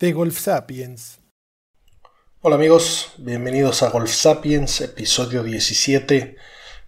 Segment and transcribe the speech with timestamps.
[0.00, 1.20] De Golf Sapiens.
[2.40, 6.36] Hola amigos, bienvenidos a Golf Sapiens, episodio 17.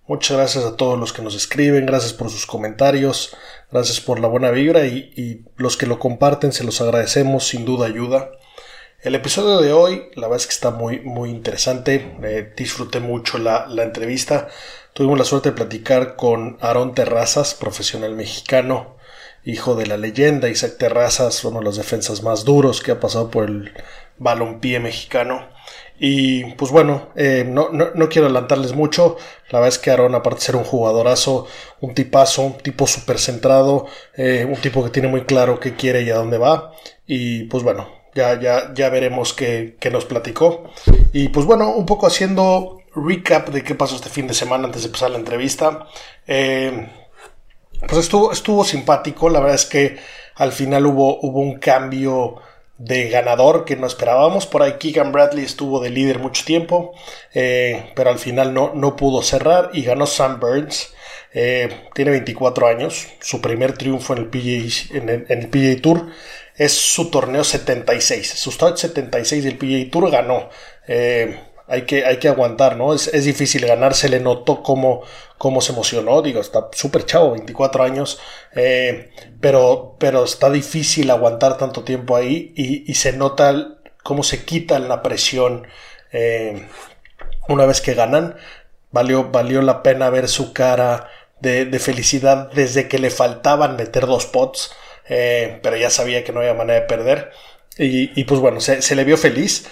[0.06, 3.36] Muchas gracias a todos los que nos escriben, gracias por sus comentarios,
[3.70, 7.84] gracias por la buena vibra y, los que lo comparten se los agradecemos, sin duda
[7.86, 8.30] ayuda.
[9.02, 12.16] El episodio de hoy, la verdad es que está muy, muy interesante,
[12.56, 14.48] disfruté mucho la, la entrevista,
[14.94, 18.96] tuvimos la suerte de platicar con Aarón Terrazas, profesional mexicano,
[19.44, 23.30] hijo de la leyenda Isaac Terrazas, uno de los defensas más duros que ha pasado
[23.30, 23.72] por el
[24.18, 25.48] balompié mexicano.
[25.98, 29.16] Y pues bueno, eh, no, no, quiero adelantarles mucho.
[29.50, 31.46] La verdad es que Aaron, aparte de ser un jugadorazo,
[31.80, 36.02] un tipazo, un tipo súper centrado, eh, un tipo que tiene muy claro qué quiere
[36.02, 36.72] y a dónde va.
[37.06, 40.64] Y pues bueno, ya, ya, ya veremos qué, qué nos platicó.
[41.12, 44.82] Y pues bueno, un poco haciendo recap de qué pasó este fin de semana antes
[44.82, 45.86] de empezar la entrevista.
[46.26, 46.90] Eh,
[47.88, 49.28] pues estuvo, estuvo simpático.
[49.28, 49.98] La verdad es que
[50.34, 52.36] al final hubo, hubo un cambio
[52.78, 54.46] de ganador que no esperábamos.
[54.46, 56.94] Por ahí Keegan Bradley estuvo de líder mucho tiempo,
[57.32, 60.92] eh, pero al final no, no pudo cerrar y ganó Sam Burns.
[61.34, 66.08] Eh, tiene 24 años, su primer triunfo en el PGA, en el, PGA Tour
[66.56, 68.28] es su torneo 76.
[68.28, 70.50] Su start 76 del PGA Tour ganó.
[70.86, 71.38] Eh,
[71.72, 72.92] hay que, hay que aguantar, ¿no?
[72.92, 75.02] Es, es, difícil ganar, se le notó cómo,
[75.38, 78.20] cómo se emocionó, digo, está súper chavo, 24 años,
[78.54, 84.78] eh, pero, pero está difícil aguantar tanto tiempo ahí y, se nota cómo se quita
[84.80, 85.66] la presión
[86.12, 86.68] eh,
[87.48, 88.36] una vez que ganan.
[88.90, 91.08] Valió, valió la pena ver su cara
[91.40, 94.72] de, de felicidad desde que le faltaban meter dos pots,
[95.08, 97.30] eh, pero ya sabía que no había manera de perder.
[97.78, 99.66] Y, y pues bueno, se, se le vio feliz.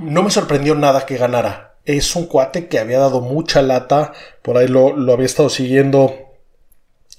[0.00, 1.76] No me sorprendió nada que ganara.
[1.84, 4.12] Es un cuate que había dado mucha lata,
[4.42, 6.14] por ahí lo, había estado siguiendo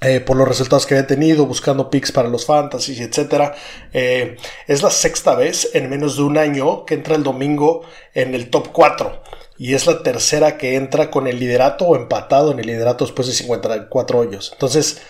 [0.02, 3.54] eh, por los resultados que había tenido, buscando picks para los fantasies, etc.
[3.94, 4.36] Eh,
[4.68, 7.84] es la sexta vez en menos de un año que entra el domingo
[8.14, 9.24] en el top 4.
[9.58, 13.28] Y es la tercera que entra con el liderato o empatado en el liderato después
[13.28, 14.52] de 54 hoyos.
[14.54, 15.02] Entonces,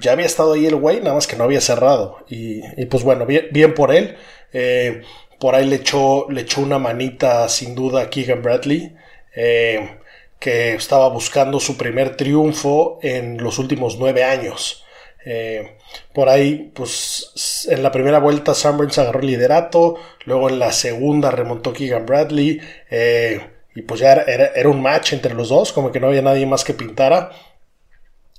[0.00, 2.24] ya había estado ahí el güey, nada más que no había cerrado.
[2.28, 4.16] Y, pues bueno, bien, bien por él.
[4.52, 5.02] Eh,
[5.42, 8.94] por ahí le echó, le echó una manita sin duda a Keegan Bradley,
[9.34, 9.98] eh,
[10.38, 14.84] que estaba buscando su primer triunfo en los últimos nueve años.
[15.26, 15.78] Eh,
[16.14, 20.70] por ahí, pues en la primera vuelta Sam Burns agarró el liderato, luego en la
[20.70, 23.40] segunda remontó Keegan Bradley, eh,
[23.74, 26.46] y pues ya era, era, un match entre los dos, como que no había nadie
[26.46, 27.32] más que pintara.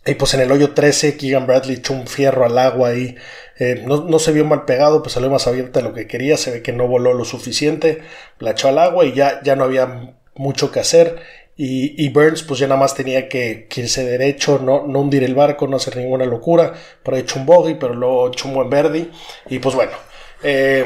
[0.05, 3.15] Y pues en el hoyo 13, Keegan Bradley echó un fierro al agua ahí.
[3.57, 6.35] Eh, no, se vio mal pegado, pues salió más abierta de lo que quería.
[6.35, 8.01] Se ve que no voló lo suficiente.
[8.39, 11.21] La echó al agua y ya, ya no había mucho que hacer.
[11.55, 15.67] Y, Burns pues ya nada más tenía que, irse derecho, no, no hundir el barco,
[15.67, 16.73] no hacer ninguna locura.
[17.05, 19.09] Ahí echó un bogey, pero luego echó un buen verde.
[19.49, 19.93] Y pues bueno,
[20.41, 20.85] eh,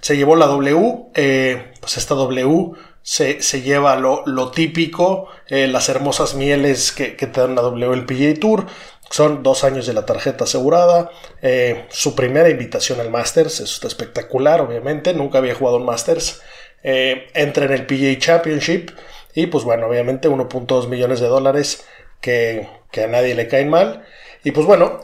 [0.00, 1.06] se llevó la W.
[1.14, 7.10] Eh, pues esta W se, se lleva lo, lo típico, eh, las hermosas mieles que,
[7.10, 8.66] te dan la WLPGA Tour.
[9.10, 11.10] Son dos años de la tarjeta asegurada.
[11.42, 13.60] Eh, su primera invitación al Masters.
[13.60, 15.12] Eso está espectacular, obviamente.
[15.12, 16.40] Nunca había jugado un Masters.
[16.82, 18.90] Eh, entra en el PGA Championship.
[19.34, 21.84] Y pues bueno, obviamente 1.2 millones de dólares
[22.20, 24.04] que, que, a nadie le caen mal.
[24.44, 25.00] Y pues bueno,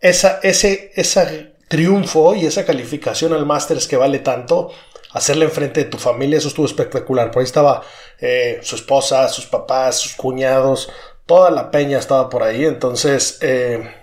[0.00, 4.72] esa, ese triunfo y esa calificación al Masters que vale tanto
[5.14, 7.30] hacerle enfrente de tu familia, eso estuvo espectacular.
[7.30, 7.82] Por ahí estaba
[8.20, 10.90] eh, su esposa, sus papás, sus cuñados,
[11.24, 12.64] toda la peña estaba por ahí.
[12.66, 13.94] Entonces, eh,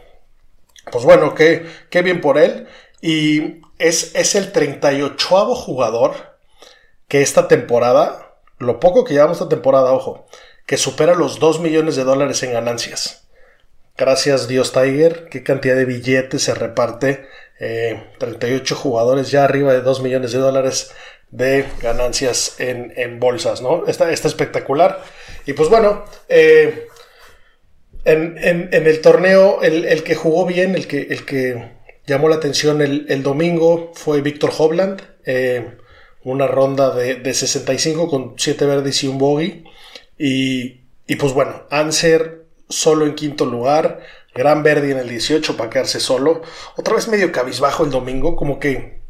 [0.91, 2.67] pues bueno, qué, qué, bien por él.
[3.01, 6.13] Y es, es el 38 jugador
[7.07, 10.25] que esta temporada, lo poco que llevamos esta temporada, ojo,
[10.65, 13.27] que supera los 2 millones de dólares en ganancias.
[13.97, 17.27] Gracias Dios Tiger, qué cantidad de billetes se reparte
[17.61, 20.91] 38 eh, jugadores ya arriba de 2 millones de dólares
[21.29, 23.85] de ganancias en, bolsas, ¿no?
[23.85, 25.03] Está, está, espectacular.
[25.45, 26.87] Y pues bueno, eh,
[28.03, 31.71] en, el torneo, el, que jugó bien, el que, el que
[32.07, 35.01] llamó la atención el, domingo fue Víctor Hovland.
[35.25, 35.77] Eh,
[36.23, 39.63] una ronda de, 65 con 7 verdes y un bogey.
[40.17, 44.01] Y, y pues bueno, Anser solo en quinto lugar,
[44.33, 46.41] Gran Verdi en el 18 para quedarse solo.
[46.77, 49.01] Otra vez medio cabizbajo el domingo, como que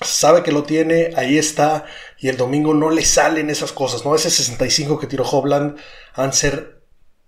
[0.00, 1.84] sabe que lo tiene, ahí está,
[2.18, 4.14] y el domingo no le salen esas cosas, ¿no?
[4.14, 5.78] Ese 65 que tiró Hobland,
[6.14, 6.80] Anser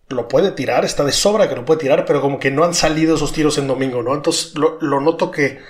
[0.09, 2.75] lo puede tirar, está de sobra que lo puede tirar, pero como que no han
[2.75, 4.15] salido esos tiros en domingo, ¿no?
[4.15, 5.61] Entonces lo, noto que,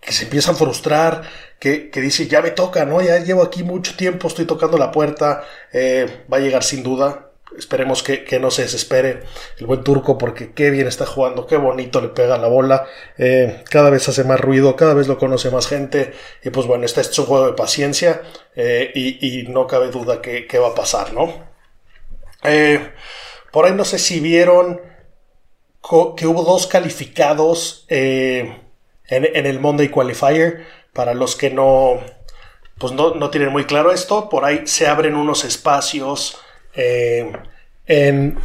[0.00, 1.22] que se empieza a frustrar,
[1.58, 3.00] que, dice, ya me toca, ¿no?
[3.00, 7.23] Ya llevo aquí mucho tiempo, estoy tocando la puerta, eh, va a llegar sin duda,
[7.56, 9.22] Esperemos que, no se desespere
[9.58, 12.86] el buen turco porque qué bien está jugando, qué bonito le pega la bola.
[13.16, 16.14] Eh, cada vez hace más ruido, cada vez lo conoce más gente.
[16.42, 18.22] Y pues bueno, este es un juego de paciencia
[18.56, 21.32] eh, y, no cabe duda que, va a pasar, ¿no?
[22.42, 22.92] Eh,
[23.52, 24.80] por ahí no sé si vieron
[26.16, 28.62] que hubo dos calificados en,
[29.08, 30.66] el Monday Qualifier.
[30.92, 32.00] Para los que no,
[32.78, 36.38] pues no, no tienen muy claro esto, por ahí se abren unos espacios
[36.76, 37.32] eh,
[37.86, 38.38] en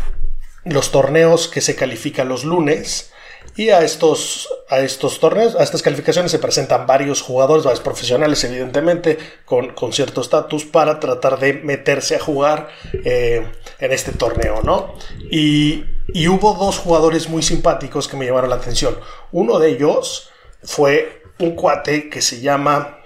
[0.66, 3.12] los torneos que se califican los lunes.
[3.56, 8.44] Y a estos, a estos torneos, a estas calificaciones se presentan varios jugadores, varios profesionales,
[8.44, 12.70] evidentemente, con, cierto estatus para tratar de meterse a jugar
[13.04, 13.46] eh,
[13.80, 14.94] en este torneo, ¿no?
[15.30, 15.86] Y,
[16.28, 18.98] hubo dos jugadores muy simpáticos que me llamaron la atención.
[19.32, 20.30] Uno de ellos
[20.64, 23.00] fue un cuate que se llama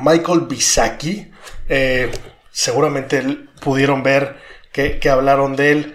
[0.00, 1.30] Michael Bisaki.
[1.68, 2.10] Eh,
[2.56, 3.22] seguramente
[3.60, 4.36] pudieron ver
[4.72, 5.94] que, hablaron de él.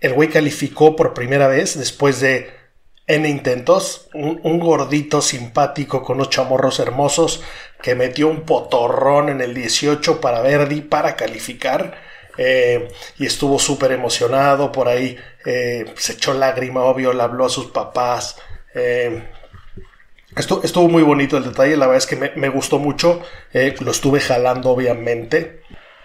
[0.00, 2.52] El güey calificó por primera vez después de
[3.08, 4.08] N intentos.
[4.14, 7.42] Un, gordito simpático con unos chamorros hermosos
[7.82, 12.00] que metió un potorrón en el 18 para Verdi para calificar.
[12.38, 12.88] Eh,
[13.18, 15.18] y estuvo súper emocionado por ahí.
[15.44, 18.36] Eh, se echó lágrima, obvio, le habló a sus papás.
[18.72, 19.30] Eh,
[20.36, 23.22] Estuvo, muy bonito el detalle, la verdad es que me, gustó mucho,
[23.54, 25.62] eh, lo estuve jalando obviamente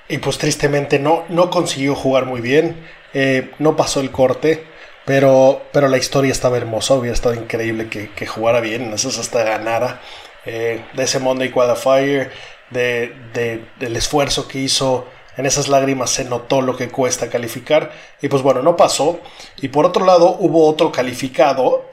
[0.08, 2.78] y pues tristemente no, no consiguió jugar muy bien,
[3.14, 4.64] eh, no pasó el corte,
[5.06, 10.00] pero, pero la historia estaba hermosa, hubiera estado increíble que, jugara bien, eso hasta ganara
[10.46, 12.32] eh, de ese Monday Qualifier,
[12.70, 17.92] de, de, del esfuerzo que hizo en esas lágrimas se notó lo que cuesta calificar
[18.22, 19.20] y pues bueno, no pasó.
[19.62, 21.90] Y por otro lado hubo otro calificado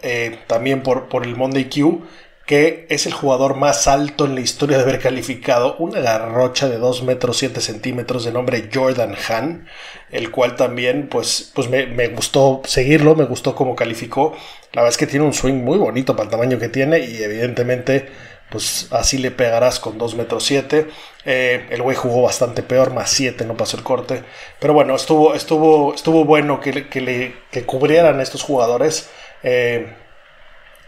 [0.48, 2.04] también por, por el Monday Q
[2.48, 6.78] que es el jugador más alto en la historia de haber calificado una garrocha de
[6.78, 9.68] 2 metros 7 centímetros de nombre Jordan Han,
[10.10, 14.34] el cual también pues, pues me, gustó seguirlo, me gustó cómo calificó.
[14.72, 17.22] La verdad es que tiene un swing muy bonito para el tamaño que tiene y
[17.22, 18.08] evidentemente
[18.48, 20.86] pues así le pegarás con 2 metros 7.
[21.26, 24.22] Eh, el güey jugó bastante peor, más 7, no pasó el corte.
[24.58, 29.10] Pero bueno, estuvo, estuvo, estuvo bueno que, que, le, que cubrieran estos jugadores.
[29.42, 29.86] Eh,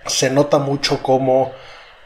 [0.07, 1.53] se nota mucho cómo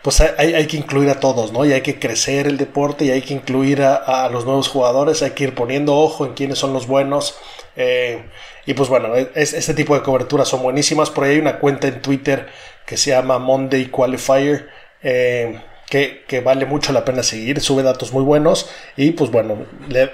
[0.02, 1.64] pues hay, que incluir a todos, ¿no?
[1.64, 5.30] Y hay que crecer el deporte y hay que incluir a, los nuevos jugadores, hay
[5.30, 7.38] que ir poniendo ojo en quiénes son los buenos.
[7.74, 8.22] Eh,
[8.66, 11.08] y pues bueno, este tipo de coberturas son buenísimas.
[11.08, 12.48] Por ahí hay una cuenta en Twitter
[12.84, 14.68] que se llama Monday Qualifier.
[15.02, 15.58] Eh,
[15.88, 19.66] que, vale mucho la pena seguir, sube datos muy buenos y pues bueno,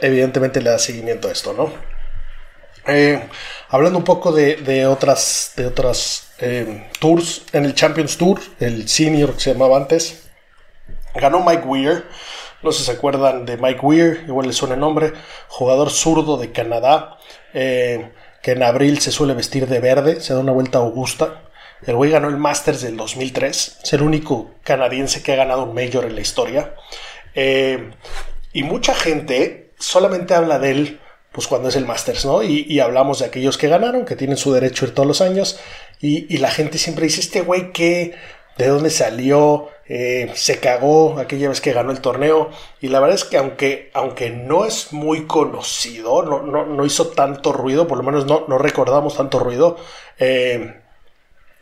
[0.02, 1.72] evidentemente le da seguimiento a esto, ¿no?
[2.86, 3.20] Eh,
[3.68, 9.34] hablando un poco de, otras, de otras eh, tours, en el Champions Tour, el senior
[9.34, 10.28] que se llamaba antes,
[11.14, 12.06] ganó Mike Weir.
[12.62, 15.12] No sé si se acuerdan de Mike Weir, igual le suena el nombre,
[15.48, 17.18] jugador zurdo de Canadá,
[17.54, 18.10] eh,
[18.42, 21.42] que en abril se suele vestir de verde, se da una vuelta augusta.
[21.86, 25.74] El güey ganó el Masters del 2003, es el único canadiense que ha ganado un
[25.74, 26.74] Major en la historia.
[28.52, 31.00] y mucha gente solamente habla de él
[31.32, 32.42] pues cuando es el Masters, ¿no?
[32.42, 35.60] Y, hablamos de aquellos que ganaron, que tienen su derecho a ir todos los años,
[36.00, 38.14] y, la gente siempre dice, este güey que,
[38.58, 39.68] ¿de dónde salió?
[39.86, 43.90] Eh, se cagó aquella vez que ganó el torneo, y la verdad es que aunque,
[43.94, 48.58] aunque no es muy conocido, no, no, hizo tanto ruido, por lo menos no, no
[48.58, 49.76] recordamos tanto ruido,
[50.18, 50.80] eh,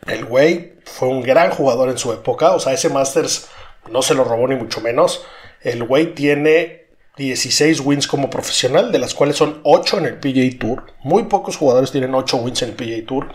[0.07, 3.49] el güey fue un gran jugador en su época, o sea, ese Masters
[3.91, 5.25] no se lo robó ni mucho menos,
[5.61, 6.78] el güey tiene
[7.19, 10.85] 16 wins como profesional, de las cuales son 8 en el PGA Tour.
[11.03, 13.27] Muy pocos jugadores tienen 8 wins en el PGA Tour.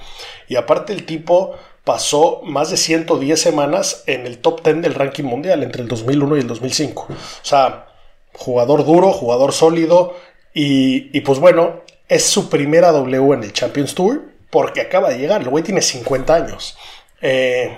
[0.48, 5.24] Y aparte el tipo pasó más de 110 semanas en el top 10 del ranking
[5.24, 7.08] mundial entre el 2001 y el 2005.
[7.10, 7.88] O sea,
[8.32, 10.16] jugador duro, jugador sólido.
[10.54, 15.42] Y, pues bueno, es su primera W en el Champions Tour porque acaba de llegar.
[15.42, 16.78] El güey tiene 50 años.
[17.20, 17.76] Eh,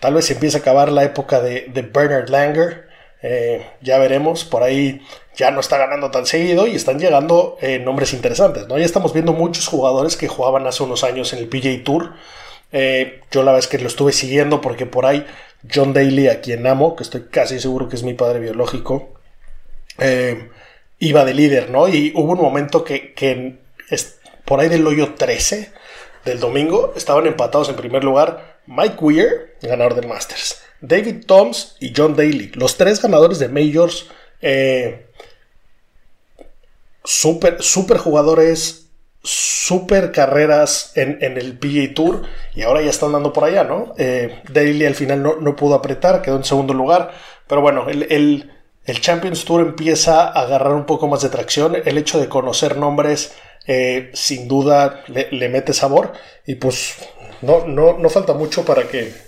[0.00, 2.85] tal vez empiece a acabar la época de, de Bernard Langer.
[3.22, 4.44] Eh, ya veremos.
[4.44, 5.02] Por ahí
[5.36, 8.78] ya no está ganando tan seguido y están llegando eh, nombres interesantes, ¿no?
[8.78, 12.14] Ya estamos viendo muchos jugadores que jugaban hace unos años en el PJ Tour.
[12.72, 15.24] Eh, yo la vez que lo estuve siguiendo porque por ahí
[15.72, 19.14] John Daly, a quien amo, que estoy casi seguro que es mi padre biológico,
[20.98, 21.88] iba de líder, ¿no?
[21.88, 23.58] Y hubo un momento que,
[24.44, 25.72] por ahí del hoyo 13
[26.24, 31.92] del domingo, estaban empatados en primer lugar Mike Weir, ganador del Masters, David Toms y
[31.96, 34.06] John Daly, los tres ganadores de Majors,
[34.40, 35.06] eh,
[37.04, 38.88] super, super jugadores,
[39.22, 42.22] super carreras en, el PGA Tour
[42.54, 43.94] y ahora ya están dando por allá, ¿no?
[43.98, 47.12] Eh, Daly al final no, pudo apretar, quedó en segundo lugar,
[47.48, 48.04] pero bueno, el,
[48.84, 52.76] el, Champions Tour empieza a agarrar un poco más de tracción, el hecho de conocer
[52.76, 53.34] nombres
[53.66, 56.12] eh, sin duda le, mete sabor
[56.46, 56.94] y pues
[57.42, 59.25] no, no, no falta mucho para que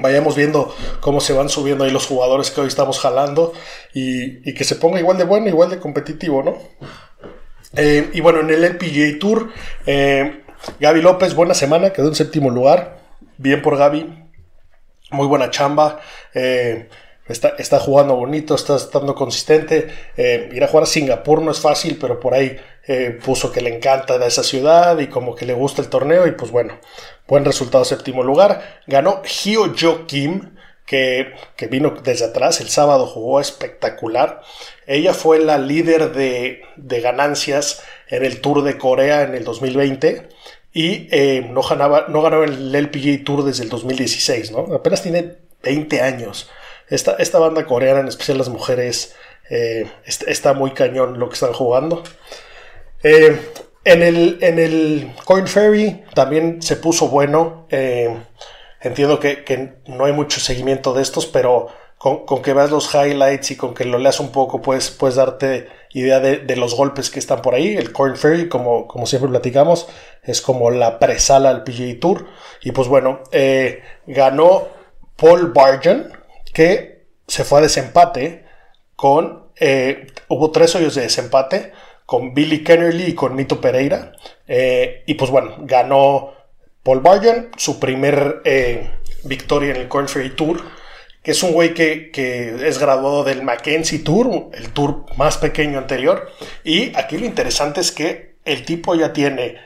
[0.00, 3.52] vayamos viendo cómo se van subiendo ahí los jugadores que hoy estamos jalando
[3.94, 6.58] y, que se ponga igual de bueno, igual de competitivo, ¿no?
[7.76, 9.50] Eh, y bueno, en el LPGA Tour,
[9.86, 10.42] eh,
[10.80, 12.98] Gaby López, buena semana, quedó en séptimo lugar,
[13.36, 14.28] bien por Gaby,
[15.10, 16.00] muy buena chamba.
[16.34, 16.88] Eh,
[17.28, 19.88] Está, jugando bonito, está estando consistente.
[20.16, 22.56] Ir a jugar a Singapur no es fácil, pero por ahí
[23.24, 26.28] puso que le encanta esa ciudad y como que le gusta el torneo.
[26.28, 26.78] Y pues bueno,
[27.28, 28.80] buen resultado, séptimo lugar.
[28.86, 30.56] Ganó Hyo Jo Kim,
[30.86, 32.60] que, que vino desde atrás.
[32.60, 34.42] El sábado jugó espectacular.
[34.86, 40.28] Ella fue la líder de, ganancias en el Tour de Corea en el 2020
[40.72, 44.74] y eh, no, ganaba, no el LPGA Tour desde el 2016, ¿no?
[44.74, 46.50] Apenas tiene 20 años.
[46.88, 49.16] Esta, esta banda coreana, en especial las mujeres,
[49.50, 52.04] eh, está, muy cañón lo que están jugando.
[53.02, 53.40] Eh,
[53.86, 57.66] en, el, en el Coin Ferry también se puso bueno.
[57.70, 58.14] Eh,
[58.80, 63.56] entiendo que, no hay mucho seguimiento de estos, pero con, que veas los highlights y
[63.56, 67.42] con que lo leas un poco, puedes, puedes darte idea de, los golpes que están
[67.42, 67.76] por ahí.
[67.76, 69.88] El Coin Ferry, como, como siempre platicamos,
[70.24, 72.26] es como la presala al PGA Tour.
[72.62, 73.20] Y pues bueno,
[74.06, 74.66] ganó
[75.16, 76.12] Paul Bargen,
[76.52, 78.44] que se fue a desempate
[78.96, 79.46] con...
[79.58, 81.72] Eh, hubo tres hoyos de desempate
[82.06, 84.12] con Billy Kennerly y con Mito Pereira.
[84.46, 86.32] Eh, y pues bueno, ganó
[86.82, 88.90] Paul Bargen, su primer eh,
[89.24, 90.62] victoria en el Corn Ferry Tour,
[91.22, 95.78] que es un güey que, que, es graduado del Mackenzie Tour, el tour más pequeño
[95.78, 96.30] anterior.
[96.62, 99.56] Y aquí lo interesante es que el tipo ya tiene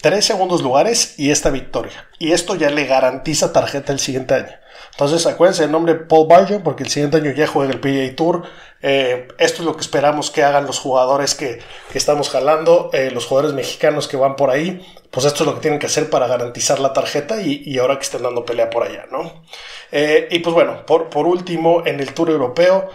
[0.00, 2.08] tres segundos lugares y esta victoria.
[2.18, 4.52] Y esto ya le garantiza tarjeta el siguiente año.
[4.94, 8.44] Entonces, acuérdense el nombre Paul Barger, porque el siguiente año ya juega el PGA Tour.
[8.80, 11.58] Eh, esto es lo que esperamos que hagan los jugadores que,
[11.94, 14.86] estamos jalando, eh, los jugadores mexicanos que van por ahí.
[15.10, 18.04] Pues esto es lo que tienen que hacer para garantizar la tarjeta y, ahora que
[18.04, 19.42] estén dando pelea por allá, ¿no?
[19.90, 22.88] Eh, y pues bueno, por, por, último, en el Tour Europeo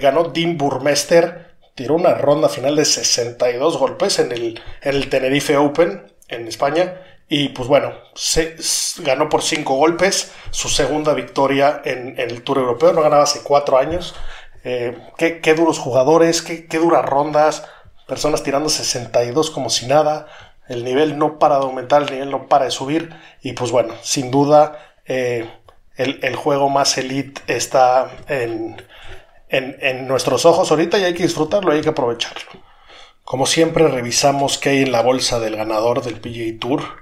[0.00, 5.58] ganó Dean Burmester, tiró una ronda final de 62 golpes en el, en el Tenerife
[5.58, 6.98] Open en España
[7.34, 8.56] y pues bueno, se,
[8.98, 13.78] ganó por cinco golpes, su segunda victoria en, el Tour Europeo, no ganaba hace cuatro
[13.78, 14.14] años.
[14.64, 17.66] Eh, qué, duros jugadores, qué, duras rondas,
[18.06, 20.26] personas tirando 62 como si nada,
[20.68, 23.08] el nivel no para de aumentar, el nivel no para de subir
[23.40, 25.50] y pues bueno, sin duda eh,
[25.96, 28.76] el, juego más elite está en,
[29.48, 32.50] en, en nuestros ojos ahorita y hay que disfrutarlo hay que aprovecharlo.
[33.24, 37.01] Como siempre revisamos qué hay en la bolsa del ganador del PGA Tour.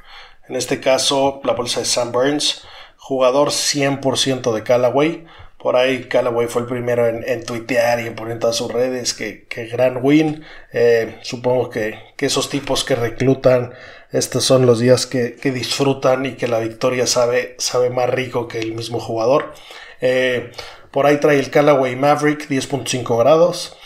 [0.51, 2.63] En este caso, la bolsa de Sam Burns,
[2.97, 5.25] jugador 100% de Callaway.
[5.57, 9.15] Por ahí Callaway fue el primero en, tuitear y en poner en todas sus redes
[9.15, 10.45] que, gran win.
[10.73, 13.75] Eh, supongo que, esos tipos que reclutan,
[14.11, 18.59] estos son los días que, disfrutan y que la victoria sabe, sabe más rico que
[18.59, 19.55] el mismo jugador.
[20.01, 20.51] Eh,
[20.91, 23.77] por ahí trae el Callaway Maverick 10.5 grados.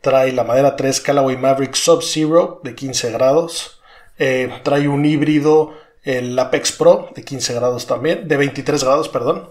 [0.00, 3.82] Trae la madera 3 Callaway Maverick Sub-Zero de 15 grados.
[4.18, 9.50] Eh, trae un híbrido el Apex Pro de 15 grados también, de 23 grados, perdón.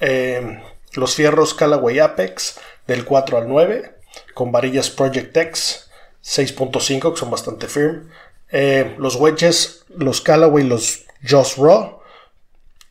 [0.00, 0.60] Eh,
[0.94, 3.94] los fierros Callaway Apex del 4 al 9,
[4.34, 5.90] con varillas Project X
[6.24, 8.10] 6.5, que son bastante firm.
[8.50, 12.00] Eh, los wedges, los Callaway, los Joss Raw,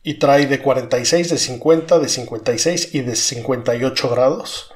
[0.02, 4.70] y trae de 46, de 50, de 56 y de 58 grados.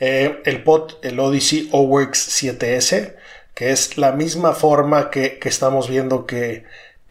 [0.00, 3.14] Eh, el pot, el Odyssey OWorks 7S,
[3.54, 6.64] que es la misma forma que, que estamos viendo que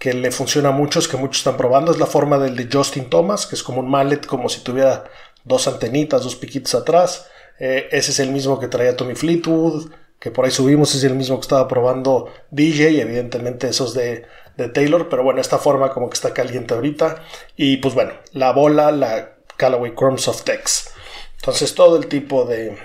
[0.03, 3.09] que le funciona a muchos, que muchos están probando, es la forma del de Justin
[3.09, 5.05] Thomas, que es como un mallet, como si tuviera
[5.45, 7.29] dos antenitas, dos piquitos atrás.
[7.57, 11.15] Eh, ese es el mismo que traía Tommy Fleetwood, que por ahí subimos, es el
[11.15, 14.25] mismo que estaba probando DJ, y evidentemente esos de,
[14.57, 17.23] de Taylor, pero bueno, esta forma como que está caliente ahorita.
[17.55, 20.89] Y pues bueno, la bola, la Callaway Chrome Soft X.
[21.37, 22.77] Entonces todo el tipo de,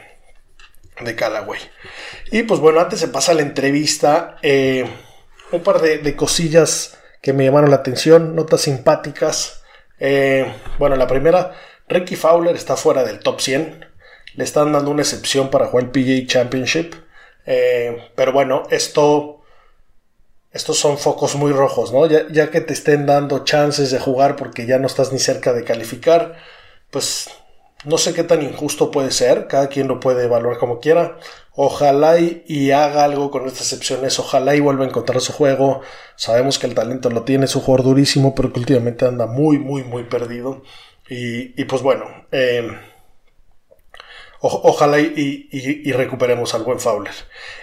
[1.00, 1.58] de Callaway.
[2.30, 4.88] Y pues bueno, antes se pasa la entrevista, eh,
[5.50, 9.62] un par de cosillas que me llamaron la atención, notas simpáticas.
[10.00, 11.54] Eh, bueno, la primera,
[11.88, 13.87] Ricky Fowler está fuera del top 100.
[14.34, 16.94] Le están dando una excepción para jugar el PGA Championship.
[17.46, 19.38] Eh, pero bueno, esto
[20.52, 22.06] estos son focos muy rojos, ¿no?
[22.06, 25.52] Ya, ya, que te estén dando chances de jugar porque ya no estás ni cerca
[25.52, 26.37] de calificar,
[26.90, 27.28] pues
[27.85, 31.18] no sé qué tan injusto puede ser, cada quien lo puede evaluar como quiera.
[31.52, 35.80] Ojalá y, haga algo con estas excepciones, ojalá y vuelva a encontrar su juego.
[36.16, 39.58] Sabemos que el talento lo tiene, es un jugador durísimo, pero que últimamente anda muy,
[39.58, 40.62] muy, muy perdido.
[41.08, 42.68] Y, pues bueno, eh,
[44.40, 47.14] ojalá y, y, recuperemos al buen Fowler.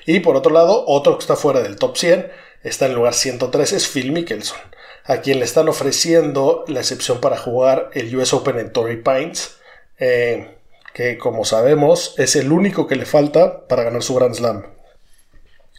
[0.05, 2.31] Y por otro lado, otro que está fuera del top 100
[2.63, 4.57] está en el lugar 103, es Phil Mickelson,
[5.05, 9.57] a quien le están ofreciendo la excepción para jugar el US Open en Torrey Pines,
[9.99, 10.57] eh,
[10.93, 14.65] que como sabemos es el único que le falta para ganar su Grand Slam.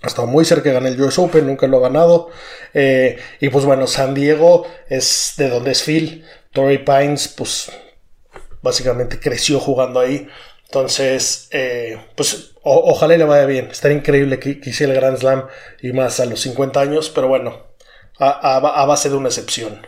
[0.02, 2.28] Ha estado muy cerca de ganar el US Open, nunca lo ha ganado.
[2.74, 6.24] Eh, y pues bueno, San Diego es de donde es Phil.
[6.52, 7.72] Torrey Pines, pues
[8.60, 10.28] básicamente creció jugando ahí.
[10.66, 13.68] Entonces, eh, pues ojalá le vaya bien.
[13.70, 15.46] Estaría increíble que, hiciera el Grand Slam
[15.80, 17.66] y más a los 50 años, pero bueno,
[18.18, 19.86] a, base de una excepción.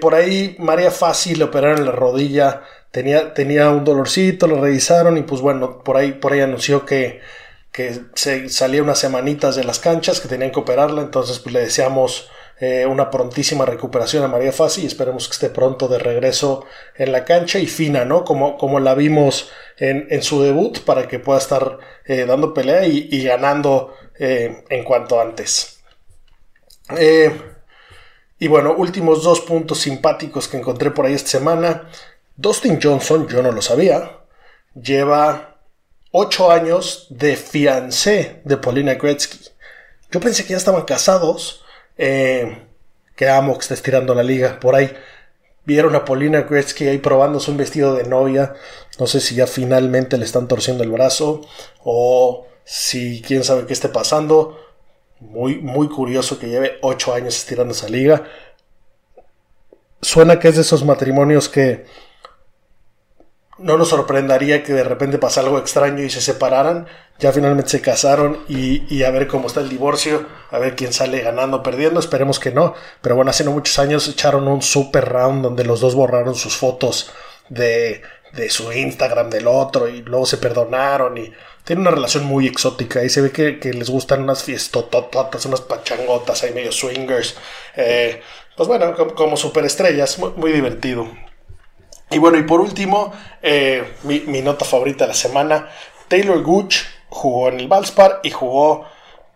[0.00, 2.62] Por ahí, María Fácil le operaron la rodilla.
[2.92, 7.20] Tenía, tenía un dolorcito, lo revisaron y pues bueno, por ahí, por ahí anunció que,
[7.72, 11.00] que se salía unas semanitas de las canchas, que tenían que operarla.
[11.00, 12.30] Entonces, pues le deseamos
[12.60, 17.10] eh, una prontísima recuperación a María Fassi y esperemos que esté pronto de regreso en
[17.10, 18.24] la cancha y fina, ¿no?
[18.24, 23.24] Como, como la vimos en, su debut para que pueda estar eh, dando pelea y,
[23.24, 25.82] ganando eh, en cuanto antes.
[28.38, 31.88] y bueno, últimos dos puntos simpáticos que encontré por ahí esta semana.
[32.36, 34.18] Dustin Johnson, yo no lo sabía,
[34.74, 35.56] lleva
[36.12, 39.38] 8 años de fiancé de Paulina Gretzky.
[40.10, 41.64] Yo pensé que ya estaban casados,
[41.96, 42.66] eh,
[43.16, 44.60] que amo que estés tirando la liga.
[44.60, 44.92] Por ahí
[45.64, 48.54] vieron a Paulina Gretzky ahí probándose un vestido de novia.
[48.98, 51.42] No sé si ya finalmente le están torciendo el brazo
[51.82, 54.58] o si quién sabe qué esté pasando.
[55.20, 58.24] Muy, muy curioso que lleve 8 años estirando esa liga.
[60.02, 61.86] Suena que es de esos matrimonios que
[63.62, 66.86] no nos sorprendería que de repente pase algo extraño y se separaran.
[67.18, 71.20] Ya finalmente se casaron y, a ver cómo está el divorcio, a ver quién sale
[71.20, 72.00] ganando o perdiendo.
[72.00, 72.74] Esperemos que no.
[73.00, 76.56] Pero bueno, hace no muchos años echaron un super round donde los dos borraron sus
[76.56, 77.12] fotos
[77.48, 81.32] de, de su Instagram del otro y luego se perdonaron y
[81.64, 86.42] tienen una relación muy exótica y se ve que, les gustan unas fiestotototas, unas pachangotas
[86.42, 87.36] ahí medio swingers.
[87.76, 88.20] Eh,
[88.56, 91.08] pues bueno, como, superestrellas, muy divertido.
[92.12, 95.68] Y bueno, y por último, eh, mi, nota favorita de la semana,
[96.08, 96.76] Taylor Gooch
[97.08, 98.84] jugó en el Valspar y jugó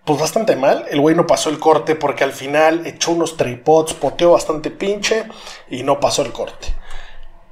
[0.05, 0.85] pues bastante mal.
[0.91, 5.25] El güey no pasó el corte porque al final echó unos tripods, poteó bastante pinche
[5.71, 6.69] y no pasó el corte.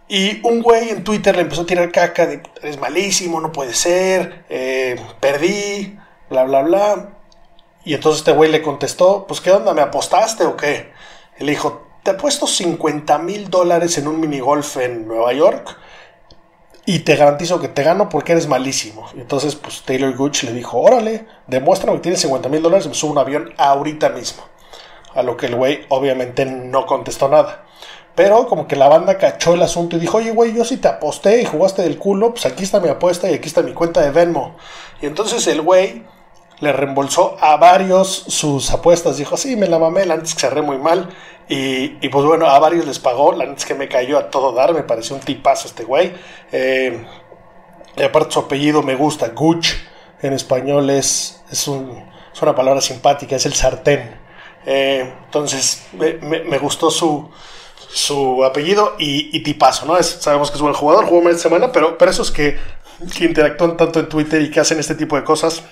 [0.09, 3.73] Y un güey en Twitter le empezó a tirar caca de es malísimo, no puede
[3.73, 7.09] ser, eh, perdí, bla, bla, bla.
[7.83, 9.73] Y entonces este güey le contestó, pues ¿qué onda?
[9.73, 10.93] ¿Me apostaste o qué?
[11.39, 15.77] Y le dijo, te puesto 50 mil dólares en un minigolf en Nueva York
[16.85, 19.07] y te garantizo que te gano porque eres malísimo.
[19.17, 23.13] Entonces, pues Taylor Gooch le dijo, órale, demuéstrame que tienes 50 mil dólares, me subo
[23.13, 24.43] un avión ahorita mismo.
[25.15, 27.65] A lo que el güey obviamente no contestó nada.
[28.15, 30.89] Pero como que la banda cachó el asunto y dijo, oye güey, yo sí te
[30.89, 34.03] aposté y jugaste del culo, pues aquí está mi apuesta y aquí está mi cuenta
[34.03, 34.57] de Venmo.
[35.01, 36.05] Y entonces el güey
[36.61, 39.17] le reembolsó a varios sus apuestas.
[39.17, 41.11] Dijo, sí, me la mamé, la antes que cerré muy mal.
[41.49, 43.33] Y, pues bueno, a varios les pagó.
[43.33, 46.13] La antes que me cayó a todo dar, me pareció un tipazo este güey.
[46.53, 47.07] Eh,
[47.97, 49.69] y aparte su apellido me gusta, Guch.
[50.23, 54.19] En español es, es, una palabra simpática, es el sartén.
[54.67, 57.31] Eh, entonces me, gustó su,
[57.89, 60.03] su apellido y, tipazo, ¿no?
[60.03, 62.57] sabemos que es buen jugador, jugó más de semana, pero, pero esos que,
[63.15, 65.63] que interactúan tanto en Twitter y que hacen este tipo de cosas,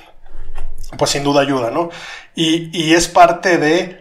[0.97, 1.91] pues sin duda ayuda, ¿no?
[2.35, 4.01] Y, es parte de,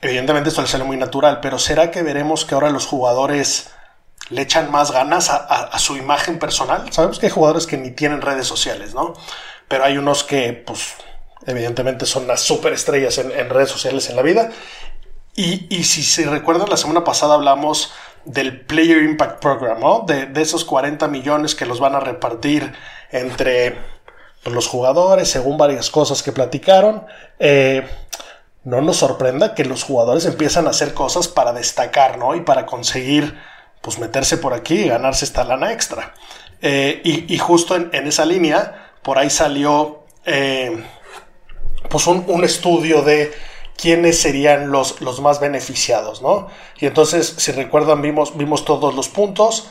[0.00, 3.70] evidentemente esto le sale muy natural, pero ¿será que veremos que ahora los jugadores
[4.30, 6.92] le echan más ganas a, su imagen personal?
[6.92, 9.14] Sabemos que hay jugadores que ni tienen redes sociales, ¿no?
[9.68, 10.94] Pero hay unos que, pues,
[11.46, 14.50] evidentemente son las superestrellas en, en redes sociales en la vida.
[15.34, 17.92] Y, si se recuerdan, la semana pasada hablamos
[18.26, 20.04] del Player Impact Program, ¿no?
[20.06, 22.74] De, de esos 40 millones que los van a repartir
[23.10, 23.78] entre
[24.44, 27.06] los jugadores, según varias cosas que platicaron.
[27.38, 27.86] Eh,
[28.64, 32.34] no nos sorprenda que los jugadores empiezan a hacer cosas para destacar, ¿no?
[32.34, 33.38] Y para conseguir,
[33.80, 36.14] pues, meterse por aquí y ganarse esta lana extra.
[36.60, 40.84] Eh, y, justo en, esa línea, por ahí salió, eh,
[41.88, 43.32] pues, un, estudio de
[43.76, 46.46] quiénes serían los, los, más beneficiados, ¿no?
[46.78, 49.68] Y entonces, si recuerdan, vimos, vimos todos los puntos.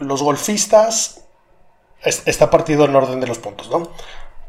[0.00, 1.25] los golfistas
[2.06, 3.90] está partido en orden de los puntos, ¿no?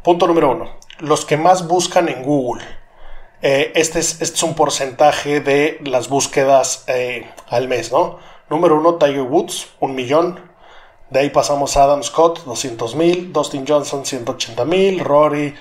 [0.04, 0.70] Punto número uno.
[1.00, 2.64] Los que más buscan en Google.
[3.42, 8.20] Eh, este, es, este, es, un porcentaje de las búsquedas eh, al mes, ¿no?
[8.50, 10.40] Número uno, Tiger Woods, un millón.
[11.10, 13.34] De ahí pasamos a Adam Scott, 200 mil.
[13.34, 15.00] Dustin Johnson, 180 mil.
[15.00, 15.54] Rory,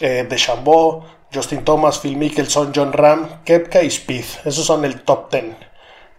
[0.00, 4.24] eh, DeChambeau, Justin Thomas, Phil Mickelson, John Ram, Kepka y Speed.
[4.44, 5.56] Esos son el top 10.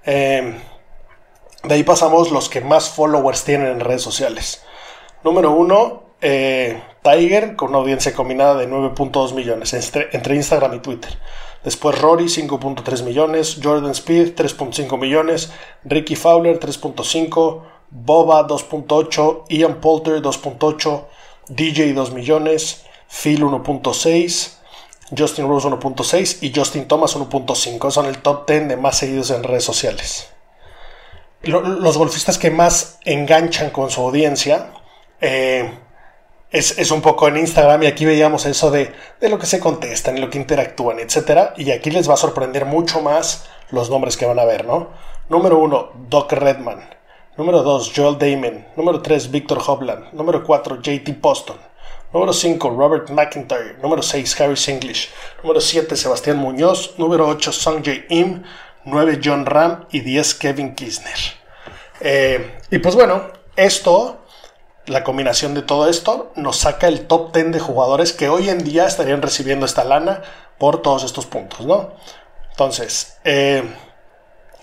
[0.05, 0.59] Eh,
[1.63, 4.63] de ahí pasamos los que más followers tienen en redes sociales.
[5.23, 11.11] Número uno, eh, Tiger, con una audiencia combinada de 9.2 millones entre, Instagram y Twitter.
[11.63, 13.59] Después Rory, 5.3 millones.
[13.61, 15.51] Jordan Speed, 3.5 millones.
[15.83, 17.61] Ricky Fowler, 3.5.
[17.89, 19.43] Boba, 2.8.
[19.49, 21.05] Ian Poulter, 2.8.
[21.49, 22.85] DJ, 2 millones.
[23.09, 24.59] Phil, 1.6.
[25.17, 27.91] Justin Rose 1.6 y Justin Thomas 1.5.
[27.91, 30.29] Son el top 10 de más seguidos en redes sociales.
[31.41, 34.71] Los golfistas que más enganchan con su audiencia
[35.21, 35.71] eh,
[36.51, 40.17] es, un poco en Instagram y aquí veíamos eso de, de, lo que se contestan
[40.17, 41.51] y lo que interactúan, etc.
[41.57, 44.89] Y aquí les va a sorprender mucho más los nombres que van a ver, ¿no?
[45.29, 46.99] Número 1, Doc Redman.
[47.37, 48.65] Número 2, Joel Damon.
[48.75, 50.11] Número 3, Victor Hovland.
[50.11, 51.57] Número 4, JT Poston.
[52.11, 53.77] Número 5, Robert McIntyre.
[53.81, 55.09] Número 6, Harris English.
[55.43, 56.95] Número 7, Sebastián Muñoz.
[56.97, 58.43] Número 8, Sung Im.
[58.83, 59.85] 9, John Ram.
[59.91, 61.17] Y 10, Kevin Kisner.
[62.01, 63.21] Eh, y pues bueno,
[63.55, 64.18] esto,
[64.89, 68.63] la combinación de todo esto, nos saca el top 10 de jugadores que hoy en
[68.63, 70.21] día estarían recibiendo esta lana
[70.57, 71.91] por todos estos puntos, ¿no?
[72.51, 73.63] Entonces, eh,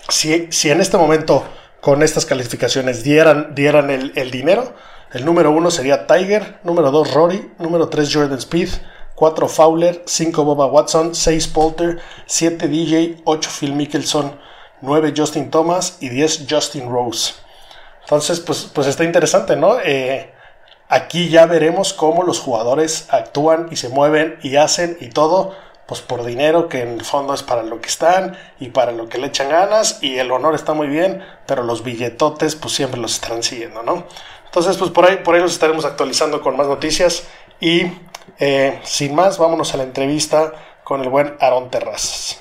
[0.09, 1.45] si, si, en este momento
[1.81, 4.75] con estas calificaciones dieran, dieran el, el dinero,
[5.13, 8.69] el número uno sería Tiger, número 2 Rory, número 3 Jordan Speed,
[9.15, 14.39] 4 Fowler, 5 Boba Watson, 6 Polter, 7 DJ, 8 Phil Mickelson,
[14.83, 17.46] 9 Justin Thomas y 10 Justin Rose.
[18.07, 19.81] Entonces, pues, pues está interesante, ¿no?
[19.81, 20.33] Eh,
[20.89, 25.57] aquí ya veremos cómo los jugadores actúan y se mueven y hacen y todo,
[25.89, 29.09] pues por dinero que en el fondo es para lo que están y para lo
[29.09, 33.01] que le echan ganas y el honor está muy bien, pero los billetotes pues siempre
[33.01, 34.05] los están siguiendo, ¿no?
[34.45, 37.27] Entonces, pues por ahí, por ahí nos estaremos actualizando con más noticias.
[37.59, 37.91] Y
[38.39, 40.53] eh, sin más, vámonos a la entrevista
[40.85, 42.41] con el buen Aaron Terrazas.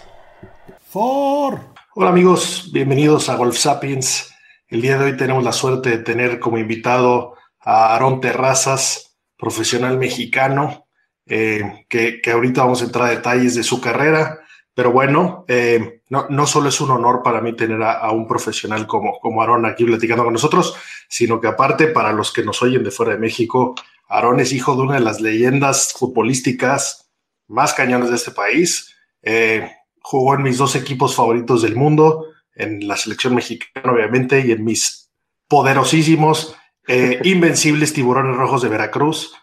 [0.91, 1.59] For.
[1.95, 4.34] Hola amigos, bienvenidos a Golf Sapiens.
[4.75, 9.97] El día de hoy tenemos la suerte de tener como invitado a Aaron Terrazas, profesional
[9.97, 10.89] mexicano,
[11.25, 14.41] eh, que, que, ahorita vamos a entrar a detalles de su carrera,
[14.73, 18.85] pero bueno, eh, no, no, solo es un honor para mí tener a, un profesional
[18.85, 20.75] como, como Aarón aquí platicando con nosotros,
[21.07, 23.75] sino que aparte para los que nos oyen de fuera de México,
[24.09, 27.09] Aarón es hijo de una de las leyendas futbolísticas
[27.47, 28.93] más cañones de este país.
[29.23, 34.51] Eh, jugó en mis dos equipos favoritos del mundo, en la selección mexicana obviamente y
[34.51, 35.11] en mis
[35.47, 36.55] poderosísimos,
[36.87, 39.33] eh, invencibles tiburones rojos de Veracruz.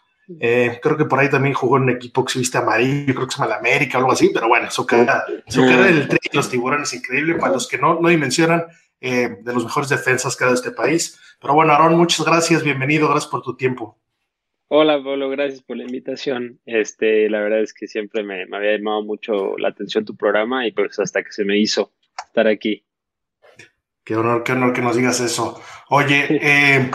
[0.41, 3.27] Eh, creo que por ahí también jugó en un equipo que se viste amarillo, creo
[3.27, 6.09] que se llama la América o algo así, pero bueno, su carrera, su carrera del
[6.09, 8.65] tren y los tiburones increíble para los que no, no dimensionan
[9.01, 11.19] eh, de los mejores defensas que ha dado este país.
[11.41, 13.99] Pero bueno, Aaron, muchas gracias, bienvenido, gracias por tu tiempo.
[14.69, 16.61] Hola, Pablo, gracias por la invitación.
[16.65, 20.67] Este, la verdad es que siempre me, me había llamado mucho la atención tu programa
[20.67, 21.93] y pues hasta que se me hizo
[22.25, 22.87] estar aquí.
[24.05, 25.61] Qué honor, qué honor que nos digas eso.
[25.89, 26.91] Oye, eh,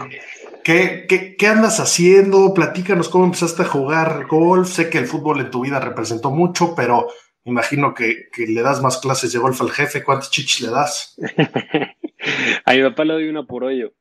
[0.67, 2.53] ¿Qué, andas haciendo?
[2.53, 4.67] Platícanos cómo empezaste a jugar golf.
[4.67, 7.07] Sé que el fútbol en tu vida representó mucho, pero
[7.45, 10.03] imagino que, le das más clases de golf al jefe.
[10.03, 11.15] ¿Cuántos chichis le das?
[12.65, 13.93] a mi papá le doy una por hoyo.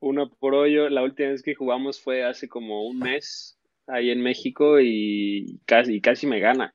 [0.00, 0.88] Una por hoyo.
[0.88, 6.00] La última vez que jugamos fue hace como un mes ahí en México y casi,
[6.00, 6.74] casi me gana.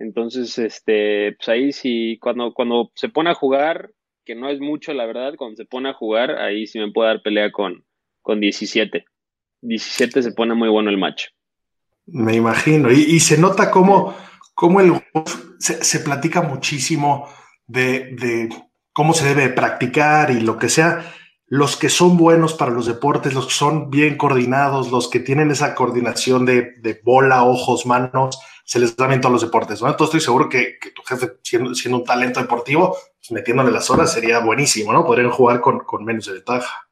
[0.00, 3.92] Entonces, este, pues ahí sí, cuando, cuando se pone a jugar,
[4.28, 7.08] que no es mucho, la verdad, cuando se pone a jugar, ahí sí me puede
[7.08, 7.82] dar pelea con,
[8.20, 9.06] con 17.
[9.62, 11.28] 17 se pone muy bueno el match.
[12.04, 12.92] Me imagino.
[12.92, 14.14] Y, se nota cómo,
[14.54, 14.92] cómo el
[15.58, 17.26] se, se, platica muchísimo
[17.66, 18.50] de, de,
[18.92, 21.10] cómo se debe practicar y lo que sea.
[21.48, 25.50] Los que son buenos para los deportes, los que son bien coordinados, los que tienen
[25.50, 29.80] esa coordinación de, bola, ojos, manos, se les da bien todos los deportes.
[29.80, 29.88] ¿no?
[29.88, 34.12] Entonces estoy seguro que, que tu jefe, siendo, un talento deportivo, pues, metiéndole las horas
[34.12, 35.06] sería buenísimo, ¿no?
[35.06, 36.88] Podrían jugar con, con menos de ventaja.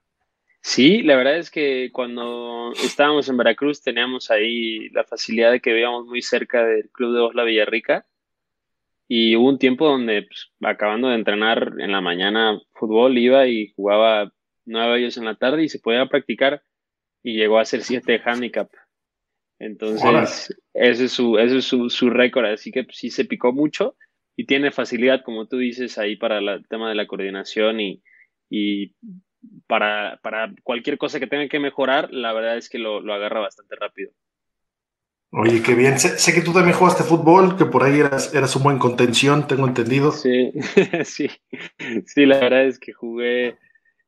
[0.62, 5.72] Sí, la verdad es que cuando estábamos en Veracruz teníamos ahí la facilidad de que
[5.72, 8.04] vivíamos muy cerca del club de Osla Villarrica
[9.06, 13.72] y hubo un tiempo donde pues, acabando de entrenar en la mañana fútbol iba y
[13.76, 14.32] jugaba
[14.66, 16.62] nueve hoyos en la tarde y se podía practicar
[17.22, 18.70] y llegó a ser siete handicap.
[19.58, 23.96] Entonces, ese es su, ese es su, su récord, así que sí se picó mucho
[24.36, 28.02] y tiene facilidad, como tú dices, ahí para el tema de la coordinación y,
[28.50, 28.94] y
[29.66, 33.40] para, para, cualquier cosa que tenga que mejorar, la verdad es que lo, lo agarra
[33.40, 34.12] bastante rápido.
[35.30, 35.98] Oye, qué bien.
[35.98, 39.66] Sé, que tú también jugaste fútbol, que por ahí eras, eras un buen contención, tengo
[39.66, 40.12] entendido.
[40.12, 40.52] Sí,
[41.04, 41.28] sí.
[42.06, 43.58] Sí, la verdad es que jugué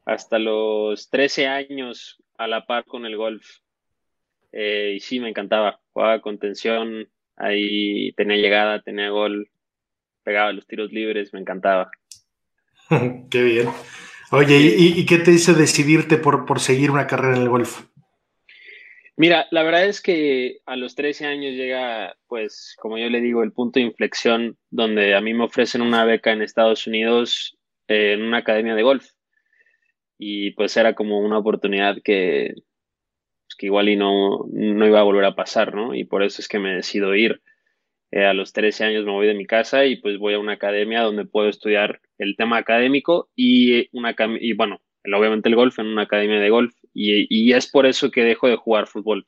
[0.09, 3.45] hasta los 13 años a la par con el golf.
[4.53, 5.81] Eh, y sí, me encantaba.
[5.93, 9.51] Jugaba contención, ahí tenía llegada, tenía gol,
[10.23, 11.91] pegaba los tiros libres, me encantaba.
[13.31, 13.69] qué bien.
[14.31, 17.83] Oye, ¿y, qué te hizo decidirte por, por seguir una carrera en el golf?
[19.17, 23.43] Mira, la verdad es que a los 13 años llega, pues, como yo le digo,
[23.43, 28.15] el punto de inflexión donde a mí me ofrecen una beca en Estados Unidos eh,
[28.15, 29.11] en una academia de golf.
[30.19, 35.05] Y pues era como una oportunidad que, pues, que igual y no, no iba a
[35.05, 35.95] volver a pasar, ¿no?
[35.95, 37.41] Y por eso es que me decido ir.
[38.11, 40.55] Eh, a los 13 años me voy de mi casa y pues voy a una
[40.55, 45.87] academia donde puedo estudiar el tema académico y, una, y bueno, obviamente el golf en
[45.87, 49.27] una academia de golf y, es por eso que dejo de jugar fútbol.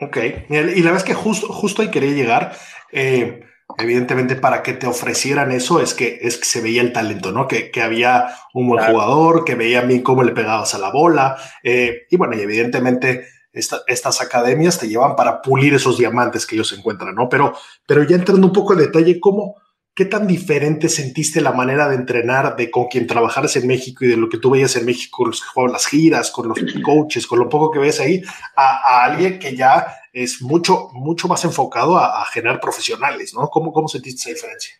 [0.00, 0.16] Ok,
[0.48, 2.52] y la verdad es que justo, justo ahí quería llegar.
[2.92, 3.42] Eh,
[3.78, 7.48] evidentemente, para que te ofrecieran eso es que, es que se veía el talento, ¿no?
[7.48, 11.36] Que, había un buen jugador, que veía bien cómo le pegabas a la bola.
[11.62, 16.72] Eh, y bueno, y evidentemente estas academias te llevan para pulir esos diamantes que ellos
[16.72, 17.28] encuentran, ¿no?
[17.28, 17.54] Pero,
[17.86, 19.56] pero ya entrando un poco en detalle, ¿cómo,
[19.94, 24.08] ¿qué tan diferente sentiste la manera de entrenar de con quien trabajaras en México y
[24.08, 26.58] de lo que tú veías en México, con los que jugaban las giras, con los
[26.82, 28.22] coaches, con lo poco que ves ahí,
[28.56, 33.48] a, alguien que ya es mucho, mucho más enfocado a, generar profesionales, ¿no?
[33.48, 34.74] ¿Cómo, ¿Cómo sentiste esa diferencia?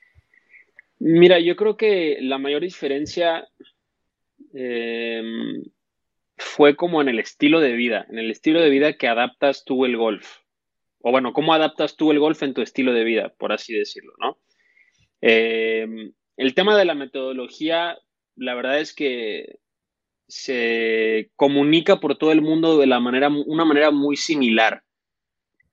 [0.99, 3.47] Mira, yo creo que la mayor diferencia
[4.55, 5.63] em,
[6.37, 9.85] fue como en el estilo de vida, en el estilo de vida que adaptas tú
[9.85, 10.39] el golf.
[11.01, 14.13] O bueno, cómo adaptas tú el golf en tu estilo de vida, por así decirlo,
[14.21, 14.39] ¿no?
[15.23, 17.99] Eh, el tema de la metodología,
[18.37, 19.61] la verdad es que
[20.29, 24.83] se comunica por todo el mundo de la manera, una manera muy similar.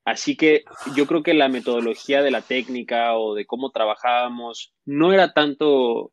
[0.06, 0.64] Así que
[0.96, 6.12] yo creo que la metodología de la técnica o de cómo trabajábamos no era tanto,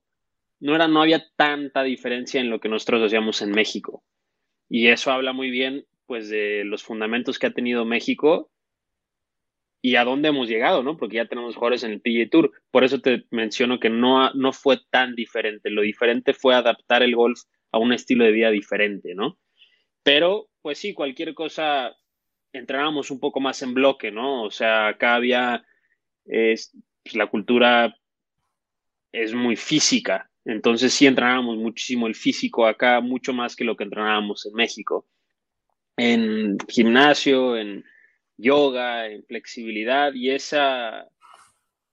[0.60, 4.04] no era, no había tanta diferencia en lo que nosotros hacíamos en México.
[4.68, 8.50] Y eso habla muy bien, pues, de los fundamentos que ha tenido México
[9.86, 10.96] y a dónde hemos llegado, ¿no?
[10.96, 12.50] Porque ya tenemos jugadores en el PGA Tour.
[12.72, 15.70] Por eso te menciono que no, no fue tan diferente.
[15.70, 19.38] Lo diferente fue adaptar el golf a un estilo de vida diferente, ¿no?
[20.02, 21.96] Pero, pues sí, cualquier cosa,
[22.52, 24.42] entrenábamos un poco más en bloque, ¿no?
[24.42, 25.64] O sea, acá había,
[26.24, 27.96] es, pues, la cultura
[29.12, 33.84] es muy física, entonces sí entrenábamos muchísimo el físico acá, mucho más que lo que
[33.84, 35.06] entrenábamos en México.
[35.96, 37.84] En gimnasio, en
[38.36, 41.08] yoga, en flexibilidad y esa,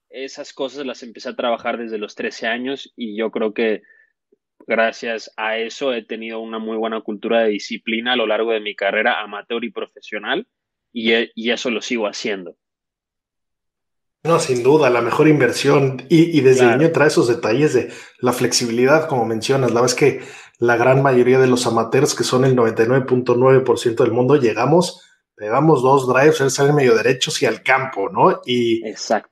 [0.10, 3.82] esas cosas las empecé a trabajar desde los 13 años y yo creo que
[4.66, 8.62] gracias a eso he tenido una muy buena cultura de disciplina a lo largo de
[8.62, 10.48] mi carrera amateur y profesional
[10.92, 12.56] y, y eso lo sigo haciendo.
[14.24, 16.04] No, sin duda, la mejor inversión.
[16.08, 19.72] Y, desde el niño trae esos detalles de la flexibilidad, como mencionas.
[19.72, 20.22] La es que
[20.60, 25.02] la gran mayoría de los amateurs, que son el 99.9% del mundo, llegamos
[25.36, 28.42] pegamos dos drives, él sale medio derechos y al campo, ¿no?
[28.46, 28.84] Y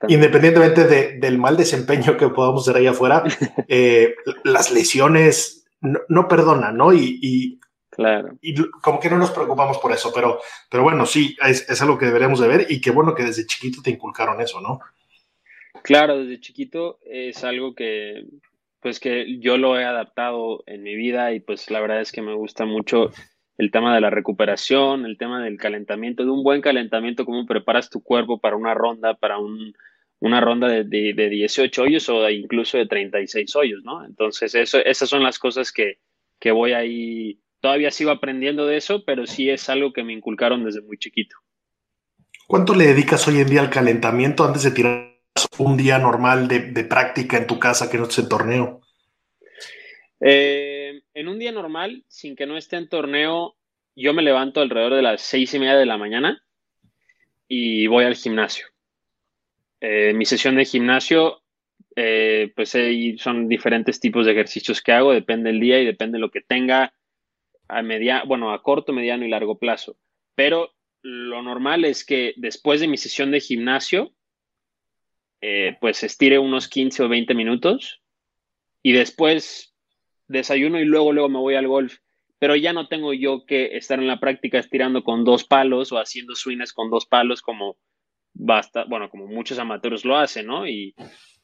[0.07, 0.85] independientemente
[1.19, 3.23] del mal desempeño que podamos hacer ahí afuera,
[3.67, 6.93] eh, las lesiones no, perdonan, ¿no?
[6.93, 7.59] Y,
[7.89, 8.37] claro.
[8.41, 11.97] y como que no nos preocupamos por eso, pero, pero bueno, sí, es, es algo
[11.97, 14.79] que deberíamos de ver y qué bueno que desde chiquito te inculcaron eso, ¿no?
[15.83, 18.25] Claro, desde chiquito es algo que,
[18.81, 22.21] pues que yo lo he adaptado en mi vida y pues la verdad es que
[22.21, 23.11] me gusta mucho
[23.61, 27.91] el tema de la recuperación, el tema del calentamiento, de un buen calentamiento, cómo preparas
[27.91, 29.37] tu cuerpo para una ronda, para
[30.19, 34.03] una ronda de, de, 18 hoyos o incluso de 36 hoyos, ¿no?
[34.03, 35.99] Entonces, esas son las cosas que,
[36.39, 40.65] que voy ahí, todavía sigo aprendiendo de eso, pero sí es algo que me inculcaron
[40.65, 41.35] desde muy chiquito.
[42.47, 45.19] ¿Cuánto le dedicas hoy en día al calentamiento antes de tirar
[45.59, 48.80] un día normal de, de práctica en tu casa que no esté en torneo?
[50.23, 53.55] Eh, en un día normal, sin que no esté en torneo,
[53.95, 56.43] yo me levanto alrededor de las seis y media de la mañana
[57.47, 58.67] y voy al gimnasio.
[59.81, 61.41] Eh, mi sesión de gimnasio,
[61.95, 62.77] eh, pues
[63.17, 66.41] son diferentes tipos de ejercicios que hago, depende del día y depende de lo que
[66.41, 66.93] tenga
[67.67, 69.97] a media, bueno, a corto, mediano y largo plazo.
[70.35, 74.13] Pero lo normal es que después de mi sesión de gimnasio,
[75.79, 78.03] pues estire unos 15 o 20 minutos
[78.83, 79.70] y después
[80.31, 81.97] desayuno y luego, luego me voy al golf.
[82.39, 85.97] Pero ya no tengo yo que estar en la práctica estirando con dos palos o
[85.97, 87.77] haciendo swings con dos palos como
[88.33, 90.67] basta, bueno, como muchos amateurs lo hacen, ¿no?
[90.67, 90.95] Y,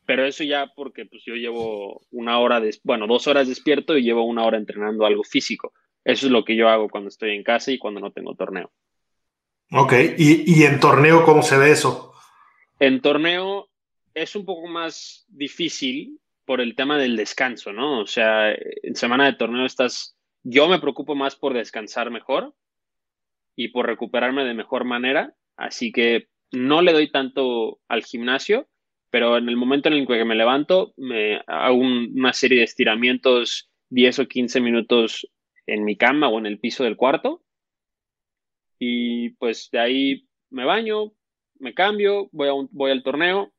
[0.06, 4.04] pero eso ya porque pues yo llevo una hora, de, bueno, dos horas despierto y
[4.04, 5.74] llevo una hora entrenando algo físico.
[6.04, 8.72] Eso es lo que yo hago cuando estoy en casa y cuando no tengo torneo.
[9.72, 12.14] Ok, ¿Y, ¿Y en torneo cómo se ve eso?
[12.80, 13.70] En torneo
[14.14, 18.00] es un poco más difícil por el tema del descanso, ¿no?
[18.00, 22.56] O sea, en semana de torneo estás, yo me preocupo más por descansar mejor
[23.58, 28.70] y por recuperarme de mejor manera, así que no le doy tanto al gimnasio,
[29.10, 33.70] pero en el momento en el que me levanto, me hago una serie de estiramientos
[33.90, 35.30] 10 o 15 minutos
[35.66, 37.44] en mi cama o en el piso del cuarto.
[38.80, 41.12] Y pues de ahí me baño,
[41.60, 43.52] me cambio, voy, a voy al torneo,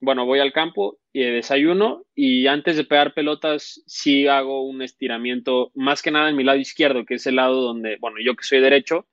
[0.00, 5.70] bueno, voy al campo y desayuno y antes de pegar pelotas sí hago un estiramiento
[5.74, 8.44] más que nada en mi lado izquierdo, que es el lado donde, bueno, yo que
[8.44, 9.06] soy derecho,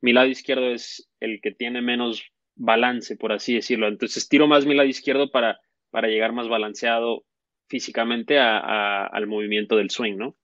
[0.00, 2.24] mi lado izquierdo es el que tiene menos
[2.56, 3.88] balance, por así decirlo.
[3.88, 7.24] Entonces tiro más mi lado izquierdo para, para llegar más balanceado
[7.68, 10.36] físicamente al movimiento del swing, ¿no?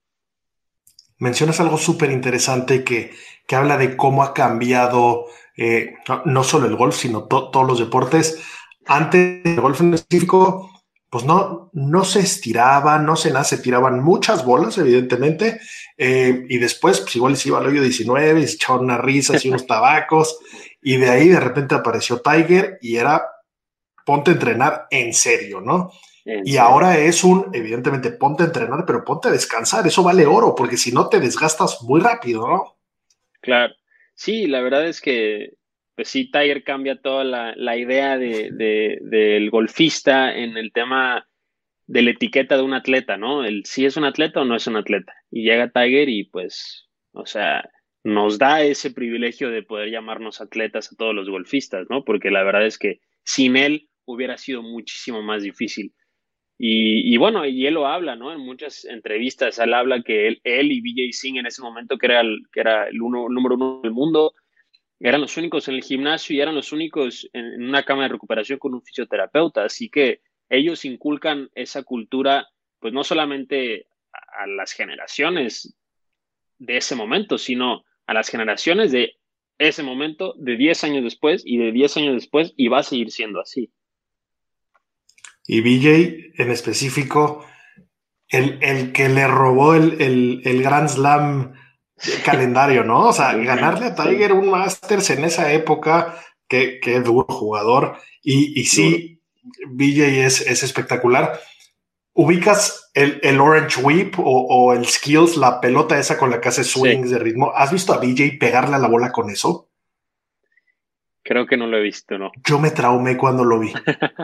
[1.19, 3.13] Mencionas algo súper interesante que,
[3.47, 5.93] que, habla de cómo ha cambiado eh,
[6.25, 8.43] no, solo el golf, sino todos los deportes.
[8.87, 10.70] Antes el golf en específico,
[11.11, 15.61] pues no, no se estiraba, no se nada, se tiraban muchas bolas, evidentemente,
[15.99, 19.49] eh, y después, pues igual se iba al hoyo 19, se echaban unas risas y
[19.49, 20.39] unos tabacos,
[20.81, 23.25] y de ahí de repente apareció Tiger y era
[24.07, 25.91] ponte a entrenar en serio, ¿no?
[26.25, 30.55] y ahora es un, evidentemente, ponte a entrenar, pero ponte a descansar, eso vale oro,
[30.55, 32.77] porque si no te desgastas muy rápido, ¿no?
[33.41, 33.75] Claro,
[34.15, 35.55] sí, la verdad es que,
[36.01, 38.49] pues sí, Tiger cambia toda la, idea de,
[39.03, 41.29] del golfista en el tema
[41.87, 43.45] de la etiqueta de un atleta, ¿no?
[43.45, 45.13] El si es un atleta o no es un atleta.
[45.31, 47.69] Y llega Tiger y pues, o sea,
[48.03, 52.03] nos da ese privilegio de poder llamarnos atletas a todos los golfistas, ¿no?
[52.03, 55.93] Porque la verdad es que sin él hubiera sido muchísimo más difícil.
[56.57, 58.33] Y, bueno, y él lo habla, ¿no?
[58.33, 62.23] En muchas entrevistas, él habla que él, y BJ Singh en ese momento, que era
[62.23, 64.33] el, que era el, número uno del mundo,
[65.01, 68.59] eran los únicos en el gimnasio y eran los únicos en, una cama de recuperación
[68.59, 69.65] con un fisioterapeuta.
[69.65, 75.75] Así que ellos inculcan esa cultura, pues no solamente a las generaciones
[76.59, 79.17] de ese momento, sino a las generaciones de
[79.59, 83.11] ese momento, de 10 años después y de 10 años después, y va a seguir
[83.11, 83.73] siendo así.
[85.47, 87.47] Y BJ en específico,
[88.29, 91.53] el, el que le robó el, el, el Grand Slam
[92.25, 93.09] calendario, ¿no?
[93.09, 96.17] O sea, ganarle a Tiger un Masters en esa época,
[96.49, 97.97] que, que duro jugador.
[98.23, 99.23] Y, y sí,
[99.69, 101.41] BJ es, es espectacular.
[102.13, 107.11] ¿Ubicas el, Orange Whip o, el Skills, la pelota esa con la que hace swings
[107.11, 107.53] de ritmo?
[107.55, 109.70] ¿Has visto a BJ pegarle a la bola con eso?
[111.31, 112.33] Creo que no lo he visto, ¿no?
[112.45, 113.73] Yo me traumé cuando lo vi.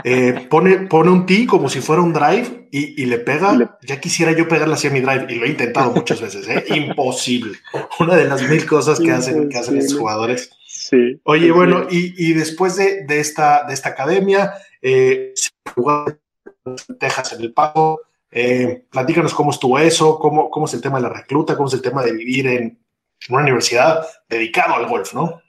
[0.02, 3.78] Eh, pone, pone un tee como si fuera un drive y, le pega.
[3.82, 6.48] Ya quisiera yo pegarle así a mi drive y lo he intentado muchas veces.
[6.48, 6.64] ¿eh?
[6.74, 7.58] Imposible.
[8.00, 10.50] Una de las mil cosas que hacen, que hacen estos jugadores.
[10.66, 11.20] Sí.
[11.22, 15.32] Oye, bueno, y, después de, esta, de esta academia, eh,
[16.98, 18.00] Texas en el pago.
[18.32, 21.74] Eh, platícanos cómo estuvo eso, cómo, cómo es el tema de la recluta, cómo es
[21.74, 22.80] el tema de vivir en
[23.28, 25.40] una universidad dedicado al golf, ¿no?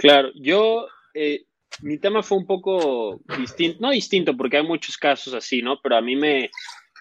[0.00, 1.44] Claro, yo, eh,
[1.82, 5.78] mi tema fue un poco distinto, no distinto porque hay muchos casos así, ¿no?
[5.82, 6.50] Pero a mí me,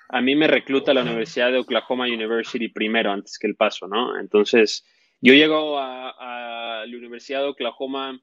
[0.09, 4.19] a mí me recluta la Universidad de Oklahoma University primero, antes que el paso, ¿no?
[4.19, 4.85] Entonces,
[5.21, 8.19] yo llego a, a la Universidad de Oklahoma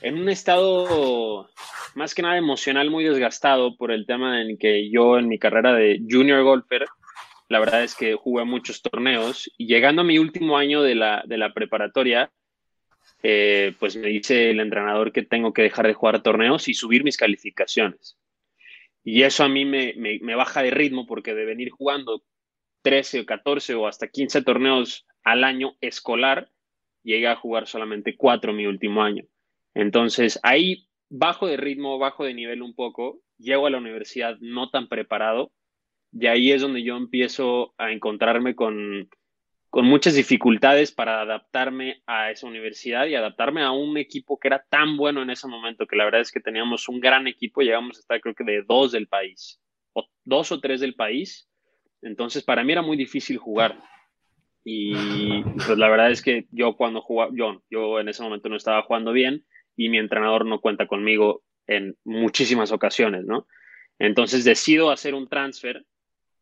[0.00, 1.50] en un estado
[1.96, 5.72] más que nada emocional muy desgastado por el tema en que yo en mi carrera
[5.72, 6.86] de junior golfer,
[7.48, 11.24] la verdad es que jugué muchos torneos y llegando a mi último año de la,
[11.26, 12.30] de la preparatoria,
[13.22, 17.04] eh, pues me dice el entrenador que tengo que dejar de jugar torneos y subir
[17.04, 18.18] mis calificaciones.
[19.02, 22.22] Y eso a mí me, me, baja de ritmo porque de venir jugando
[22.82, 26.50] 13 o 14 o hasta 15 torneos al año escolar,
[27.02, 29.24] llegué a jugar solamente 4 mi último año.
[29.74, 34.70] Entonces ahí bajo de ritmo, bajo de nivel un poco, llego a la universidad no
[34.70, 35.52] tan preparado
[36.12, 39.08] y ahí es donde yo empiezo a encontrarme con,
[39.76, 44.64] con muchas dificultades para adaptarme a esa universidad y adaptarme a un equipo que era
[44.70, 47.98] tan bueno en ese momento, que la verdad es que teníamos un gran equipo, llegamos
[47.98, 49.60] a estar creo que de dos del país,
[49.92, 51.50] o dos o tres del país,
[52.00, 53.78] entonces para mí era muy difícil jugar.
[54.64, 58.56] Y pues la verdad es que yo cuando jugaba, yo, yo en ese momento no
[58.56, 59.44] estaba jugando bien,
[59.76, 63.46] y mi entrenador no cuenta conmigo en muchísimas ocasiones, ¿no?
[63.98, 65.84] Entonces decido hacer un transfer,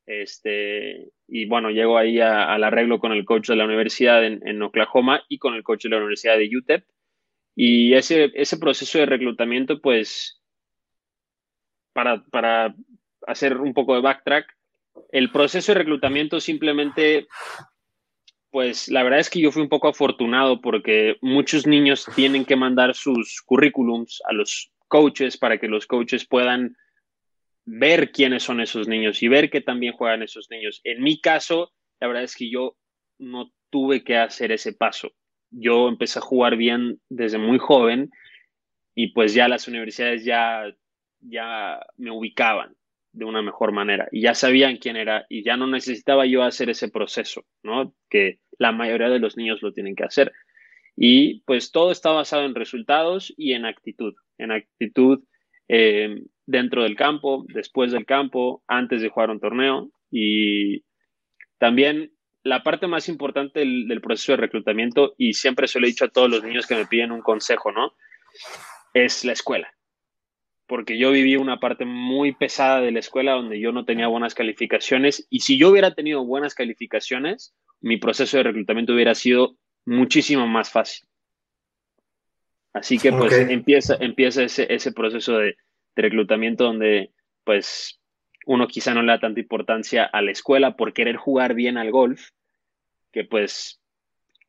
[0.07, 5.23] este, y bueno, llego ahí al arreglo con el coach de la universidad en, Oklahoma
[5.29, 6.85] y con el coach de la universidad de UTEP.
[7.57, 10.43] Y ese, ese proceso de reclutamiento, pues,
[11.93, 12.75] para, para
[13.27, 14.47] hacer un poco de backtrack,
[15.11, 17.27] el proceso de reclutamiento simplemente
[18.51, 22.55] Pues la verdad es que yo fui un poco afortunado porque muchos niños tienen que
[22.55, 26.77] mandar sus currículums a los coaches para que los coaches puedan
[27.65, 30.81] ver quiénes son esos niños y ver que también juegan esos niños.
[30.85, 32.77] En mi caso, la verdad es que yo
[33.19, 35.13] no tuve que hacer ese paso.
[35.51, 38.11] Yo empecé a jugar bien desde muy joven
[38.95, 40.65] y pues ya las universidades ya,
[41.21, 42.77] ya me ubicaban
[43.13, 46.69] de una mejor manera y ya sabían quién era y ya no necesitaba yo hacer
[46.69, 47.95] ese proceso, ¿no?
[48.11, 50.33] Que la mayoría de los niños lo tienen que hacer.
[50.97, 55.25] Y pues todo está basado en resultados y en actitud, en actitud
[55.69, 60.85] eh, dentro del campo, después del campo, antes de jugar un torneo y
[61.59, 66.05] también la parte más importante del, proceso de reclutamiento, y siempre se lo he dicho
[66.05, 67.95] a todos los niños que me piden un consejo, ¿no?
[68.93, 69.73] Es la escuela.
[70.67, 74.35] Porque yo viví una parte muy pesada de la escuela donde yo no tenía buenas
[74.35, 79.57] calificaciones, y si yo hubiera tenido buenas calificaciones, mi proceso de reclutamiento hubiera sido
[79.87, 81.09] muchísimo más fácil.
[82.75, 83.55] Así que pues okay.
[83.55, 85.57] empieza, empieza ese, ese proceso de,
[85.95, 87.13] de reclutamiento donde
[87.45, 88.01] pues
[88.47, 91.93] uno quizá no le da tanta importancia a la escuela por querer jugar bien al
[91.93, 92.31] golf,
[93.13, 93.81] que pues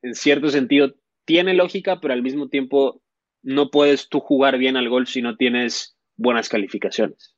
[0.01, 3.01] en cierto sentido tiene lógica, pero al mismo tiempo
[3.43, 7.35] no puedes tú jugar bien al golf si no tienes buenas calificaciones.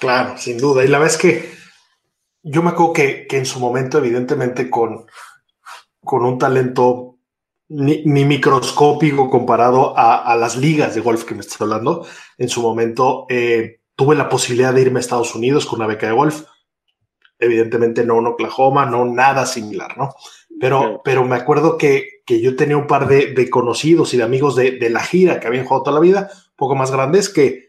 [0.00, 0.84] Claro, sin duda.
[0.84, 1.50] Y la verdad es que
[2.42, 5.06] yo me acuerdo que, que en su momento, evidentemente, con,
[6.00, 7.15] con un talento
[7.68, 12.06] ni, ni microscópico comparado a, a, las ligas de golf que me estás hablando,
[12.38, 16.06] en su momento eh, tuve la posibilidad de irme a Estados Unidos con una beca
[16.06, 16.44] de golf.
[17.38, 20.14] Evidentemente no en Oklahoma, no nada similar, ¿no?
[20.60, 20.96] Pero, okay.
[21.04, 24.56] pero me acuerdo que, que, yo tenía un par de, de conocidos y de amigos
[24.56, 27.68] de, de, la gira que habían jugado toda la vida, un poco más grandes, que,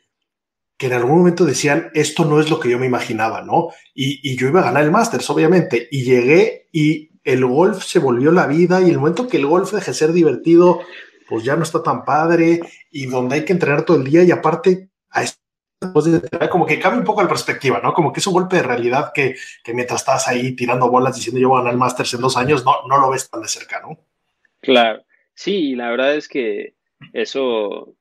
[0.78, 3.70] que en algún momento decían, esto no es lo que yo me imaginaba, ¿no?
[3.94, 5.90] Y, y yo iba a ganar el Masters, obviamente.
[5.92, 9.74] Y llegué y el golf se volvió la vida y el momento que el golf
[9.74, 10.80] deje de ser divertido,
[11.28, 14.32] pues ya no está tan padre y donde hay que entrenar todo el día y
[14.32, 15.42] aparte a esto
[16.50, 17.94] como que cambia un poco la perspectiva, ¿no?
[17.94, 21.40] Como que es un golpe de realidad que, que mientras estás ahí tirando bolas diciendo
[21.40, 23.50] yo voy a ganar el Masters en dos años, no, no lo ves tan de
[23.50, 24.00] cerca, ¿no?
[24.62, 25.04] Claro,
[25.34, 26.76] sí, la verdad es que
[27.12, 27.94] eso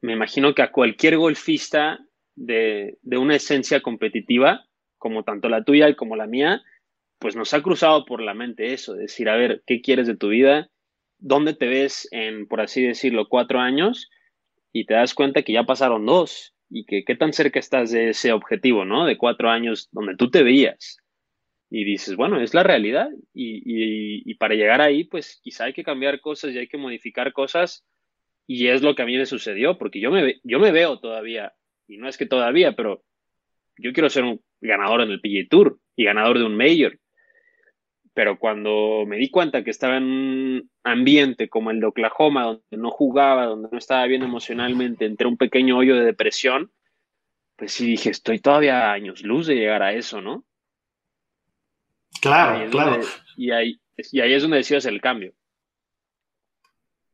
[0.00, 2.00] me imagino que a cualquier golfista
[2.34, 4.64] de, de una esencia competitiva,
[4.96, 6.62] como tanto la tuya como la mía,
[7.20, 10.28] pues nos ha cruzado por la mente eso, decir, a ver, ¿qué quieres de tu
[10.28, 10.70] vida?
[11.18, 14.08] ¿Dónde te ves en, por así decirlo, cuatro años?
[14.72, 18.08] Y te das cuenta que ya pasaron dos y que qué tan cerca estás de
[18.08, 19.04] ese objetivo, ¿no?
[19.04, 20.96] De cuatro años donde tú te veías.
[21.68, 25.84] Y dices, bueno, es la realidad y, y, para llegar ahí, pues quizá hay que
[25.84, 27.84] cambiar cosas y hay que modificar cosas
[28.46, 31.52] y es lo que a mí me sucedió, porque yo me, yo me veo todavía,
[31.86, 33.04] y no es que todavía, pero
[33.78, 36.98] yo quiero ser un ganador en el PGA Tour y ganador de un Major
[38.14, 42.76] pero cuando me di cuenta que estaba en un ambiente como el de Oklahoma, donde
[42.76, 46.72] no jugaba, donde no estaba bien emocionalmente, entre un pequeño hoyo de depresión,
[47.56, 50.44] pues sí dije, estoy todavía a años luz de llegar a eso, ¿no?
[52.20, 52.92] Claro, y claro.
[52.92, 53.06] Donde,
[53.36, 55.32] y, ahí, y ahí es donde decides el cambio.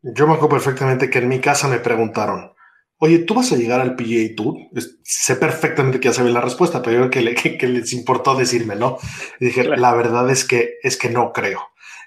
[0.02, 2.52] Yo me acuerdo perfectamente que en mi casa me preguntaron,
[2.98, 4.56] Oye, ¿tú vas a llegar al PGA Tour?
[5.02, 7.92] Sé perfectamente que ya saben la respuesta, pero yo creo que, le, que, que, les
[7.92, 8.98] importó decirme, ¿no?
[9.38, 9.80] Y dije, claro.
[9.80, 11.60] la verdad es que, es que no creo.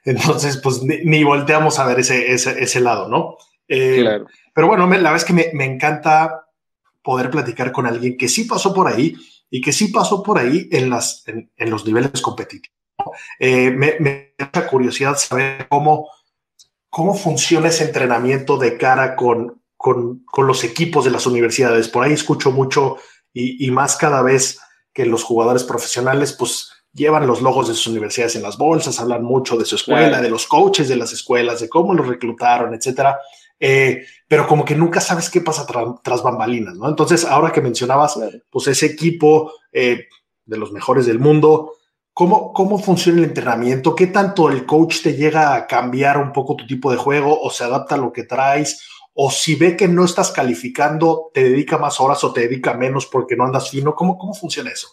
[0.04, 3.38] Entonces, pues ni, ni volteamos a ver ese, ese, ese lado, ¿no?
[3.68, 4.28] Eh, claro.
[4.54, 6.48] Pero bueno, me, la verdad es que me, me, encanta
[7.04, 9.16] poder platicar con alguien que sí pasó por ahí
[9.50, 12.76] y que sí pasó por ahí en, las, en, en los niveles competitivos.
[13.40, 16.10] Eh, me, me da curiosidad saber cómo,
[16.90, 21.88] cómo funciona ese entrenamiento de cara con, con, con, los equipos de las universidades.
[21.88, 22.98] Por ahí escucho mucho
[23.32, 24.60] y, y, más cada vez
[24.92, 29.24] que los jugadores profesionales pues llevan los logos de sus universidades en las bolsas, hablan
[29.24, 30.24] mucho de su escuela, claro.
[30.24, 33.20] de los coaches de las escuelas, de cómo los reclutaron, etcétera.
[33.58, 36.90] Eh, pero como que nunca sabes qué pasa tra tras bambalinas, ¿no?
[36.90, 38.38] Entonces, ahora que mencionabas, claro.
[38.50, 40.08] pues ese equipo eh,
[40.44, 41.72] de los mejores del mundo,
[42.12, 43.96] ¿Cómo, ¿Cómo funciona el entrenamiento?
[43.96, 47.50] ¿Qué tanto el coach te llega a cambiar un poco tu tipo de juego o
[47.50, 48.82] se adapta a lo que traes?
[49.22, 53.06] O si ve que no estás calificando, te dedica más horas o te dedica menos
[53.06, 53.94] porque no andas fino.
[53.94, 54.88] ¿Cómo, cómo funciona eso?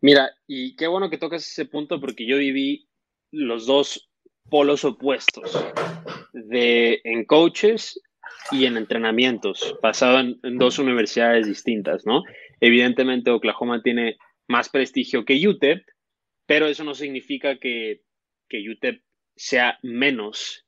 [0.00, 2.88] Mira, y qué bueno que tocas ese punto porque yo viví
[3.32, 4.08] los dos
[4.48, 5.60] polos opuestos
[6.32, 8.00] de en coaches
[8.52, 12.22] y en entrenamientos, basado en, en dos universidades distintas, ¿no?
[12.60, 15.84] Evidentemente Oklahoma tiene más prestigio que UTEP,
[16.46, 18.02] pero eso no significa que,
[18.48, 19.02] que UTEP
[19.34, 20.64] sea menos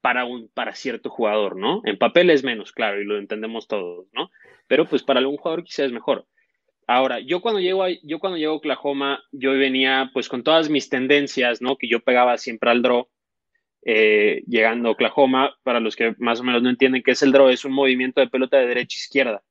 [0.00, 1.82] para, un, para cierto jugador, ¿no?
[1.84, 4.30] En papel es menos, claro, y lo entendemos todos, ¿no?
[4.66, 6.26] Pero pues para algún jugador quizás es mejor.
[6.86, 10.70] Ahora, yo cuando llego a, yo cuando llego a Oklahoma, yo venía pues con todas
[10.70, 11.76] mis tendencias, ¿no?
[11.76, 13.08] Que yo pegaba siempre al draw,
[13.84, 17.32] eh, llegando a Oklahoma, para los que más o menos no entienden qué es el
[17.32, 19.42] draw, es un movimiento de pelota de derecha a izquierda.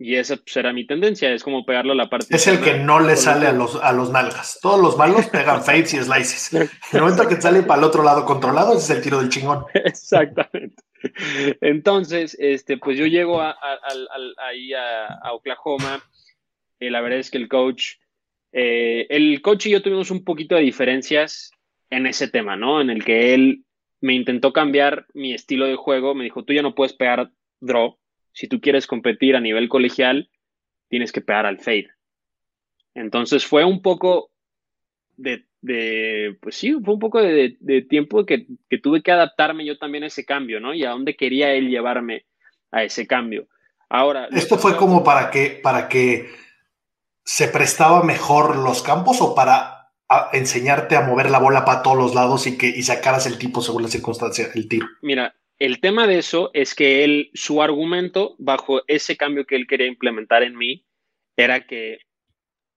[0.00, 2.34] Y esa pues, era mi tendencia, es como pegarlo a la parte.
[2.34, 4.58] Es el que no le sale a los, a los nalgas.
[4.62, 6.54] Todos los malos pegan fades y slices.
[6.92, 9.64] El momento que sale para el otro lado controlado, ese es el tiro del chingón.
[9.74, 10.82] Exactamente.
[11.60, 13.56] Entonces, este, pues yo llego a,
[14.38, 16.00] ahí a, Oklahoma.
[16.78, 17.94] Y la verdad es que el coach,
[18.52, 21.50] eh, el coach y yo tuvimos un poquito de diferencias
[21.90, 22.80] en ese tema, ¿no?
[22.80, 23.64] En el que él
[24.00, 26.14] me intentó cambiar mi estilo de juego.
[26.14, 27.98] Me dijo, tú ya no puedes pegar draw
[28.32, 30.30] si tú quieres competir a nivel colegial,
[30.88, 31.90] tienes que pegar al fade.
[32.94, 34.30] Entonces fue un poco
[35.16, 35.46] de,
[36.40, 37.56] pues sí, fue un poco de,
[37.88, 38.46] tiempo que,
[38.82, 40.74] tuve que adaptarme yo también a ese cambio, ¿no?
[40.74, 42.26] Y a dónde quería él llevarme
[42.70, 43.48] a ese cambio.
[43.88, 44.28] Ahora.
[44.30, 46.30] ¿Esto fue como para que, para que
[47.24, 49.90] se prestaba mejor los campos o para
[50.32, 53.60] enseñarte a mover la bola para todos los lados y que y sacaras el tipo
[53.60, 54.86] según la circunstancia, el tiro?
[55.02, 59.66] Mira, el tema de eso es que él, su argumento bajo ese cambio que él
[59.66, 60.86] quería implementar en mí
[61.36, 62.00] era que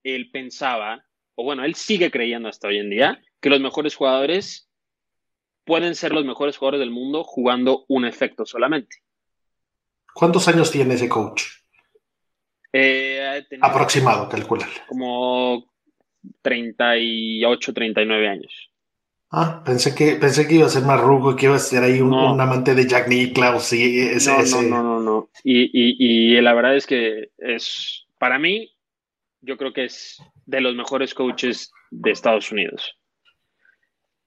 [0.04, 1.06] él pensaba,
[1.36, 4.70] o bueno, él sigue creyendo hasta hoy en día, que los mejores jugadores
[5.64, 8.98] pueden ser los mejores jugadores del mundo jugando un efecto solamente.
[10.14, 11.44] ¿Cuántos años tiene ese coach?
[12.74, 14.70] Eh, Aproximado, calcular.
[14.88, 15.72] Como
[16.42, 18.71] 38, 39 años.
[19.34, 22.02] Ah, pensé que, pensé que iba a ser más rugo, que iba a ser ahí
[22.02, 24.30] un, amante de Jack Nicklaus y ese.
[24.52, 28.76] No, no, no, no, Y, y, y, la verdad es que es, para mí,
[29.40, 32.98] yo creo que es de los mejores coaches de Estados Unidos.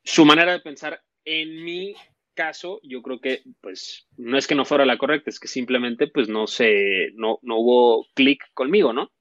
[0.03, 1.95] Su manera de pensar, en mi
[2.33, 6.07] caso, yo creo que, pues, no es que no fuera la correcta, es que simplemente,
[6.07, 9.13] pues, no se, no, no hubo clic conmigo, ¿no?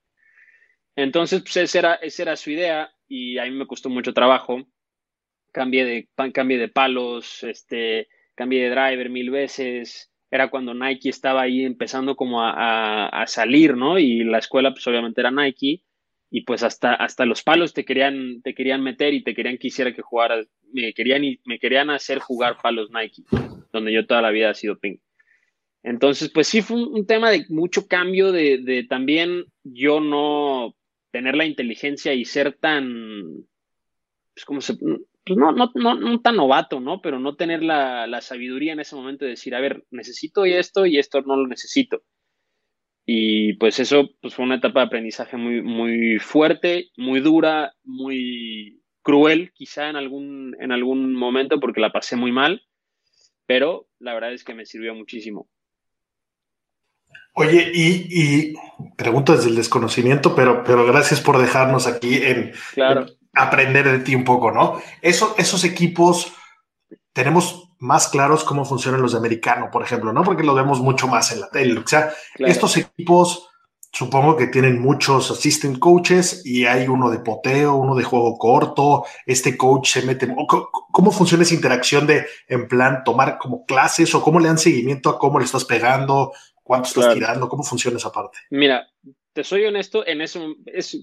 [0.95, 4.65] Entonces, pues, esa era, esa era su idea y a mí me costó mucho trabajo
[5.53, 10.11] cambié de, cambie de palos, este, cambié de driver mil veces.
[10.29, 13.99] Era cuando Nike estaba ahí empezando como a, salir, ¿no?
[13.99, 15.83] Y la escuela, pues obviamente era Nike.
[16.29, 19.67] Y pues hasta, hasta los palos te querían, te querían meter y te querían que
[19.67, 20.47] hiciera que jugaras.
[20.73, 23.21] Me querían, me querían hacer jugar palos Nike,
[23.71, 24.97] donde yo toda la vida he sido ping.
[25.83, 30.75] Entonces, pues sí fue un, tema de mucho cambio, de, de también yo no
[31.11, 33.45] tener la inteligencia y ser tan,
[34.33, 34.73] pues como se,
[35.25, 37.01] pues no, no, no, tan novato, ¿no?
[37.01, 40.85] Pero no tener la, la, sabiduría en ese momento de decir, a ver, necesito esto
[40.85, 42.03] y esto no lo necesito.
[43.05, 48.81] Y pues eso pues fue una etapa de aprendizaje muy, muy fuerte, muy dura, muy
[49.01, 52.61] cruel quizá en algún, en algún momento porque la pasé muy mal,
[53.45, 55.49] pero la verdad es que me sirvió muchísimo.
[57.35, 58.53] Oye, y, y
[58.95, 64.15] pregunto desde el desconocimiento, pero, pero gracias por dejarnos aquí en, claro aprender de ti
[64.15, 64.81] un poco, ¿no?
[65.01, 66.33] Eso, esos equipos
[67.13, 70.23] tenemos más claros cómo funcionan los de americano, por ejemplo, ¿no?
[70.23, 71.79] Porque lo vemos mucho más en la tele.
[71.79, 73.49] O sea, estos equipos
[73.91, 79.05] supongo que tienen muchos assistant coaches y hay uno de poteo, uno de juego corto,
[79.25, 80.33] este coach se mete...
[80.91, 85.09] ¿Cómo funciona esa interacción de, en plan, tomar como clases o cómo le dan seguimiento
[85.09, 88.39] a cómo le estás pegando, cuánto estás tirando, cómo funciona esa parte?
[88.49, 88.87] Mira,
[89.33, 90.97] te soy honesto, en eso es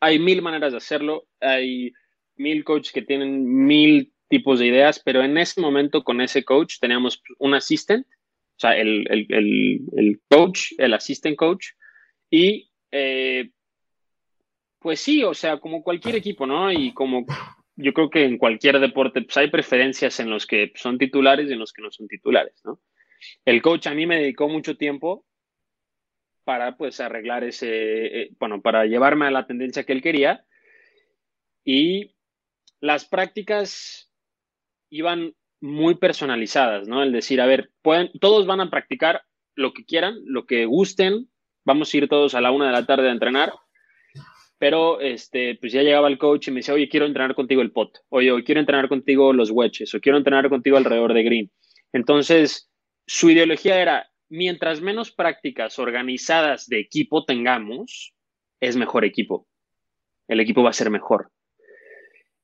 [0.00, 1.92] hay mil maneras de hacerlo, hay
[2.36, 6.78] mil coaches que tienen mil tipos de ideas, pero en ese momento con ese coach
[6.80, 11.68] teníamos un assistant, o sea, el, coach, el assistant coach,
[12.30, 13.50] y eh,
[14.78, 16.70] pues sí, o sea, como cualquier equipo, ¿no?
[16.72, 17.26] Y como
[17.76, 21.52] yo creo que en cualquier deporte pues hay preferencias en los que son titulares y
[21.52, 22.80] en los que no son titulares, ¿no?
[23.44, 25.24] El coach a mí me dedicó mucho tiempo
[26.44, 30.44] para pues arreglar ese, eh, bueno, para llevarme a la tendencia que él quería.
[31.64, 32.14] Y
[32.80, 34.10] las prácticas
[34.90, 37.02] iban muy personalizadas, ¿no?
[37.02, 39.22] El decir, a ver, pueden, todos van a practicar
[39.54, 41.30] lo que quieran, lo que gusten,
[41.64, 43.54] vamos a ir todos a la una de la tarde a entrenar,
[44.58, 47.72] pero este, pues ya llegaba el coach y me decía, oye, quiero entrenar contigo el
[47.72, 51.50] pot, oye, hoy quiero entrenar contigo los wedges, o quiero entrenar contigo alrededor de green.
[51.92, 52.70] Entonces,
[53.06, 58.14] su ideología era, mientras menos prácticas organizadas de equipo tengamos,
[58.60, 59.46] es mejor equipo.
[60.26, 61.30] El equipo va a ser mejor.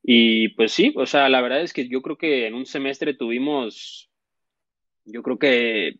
[0.00, 3.14] Y pues sí, o sea, la verdad es que yo creo que en un semestre
[3.14, 4.08] tuvimos,
[5.04, 5.96] yo creo que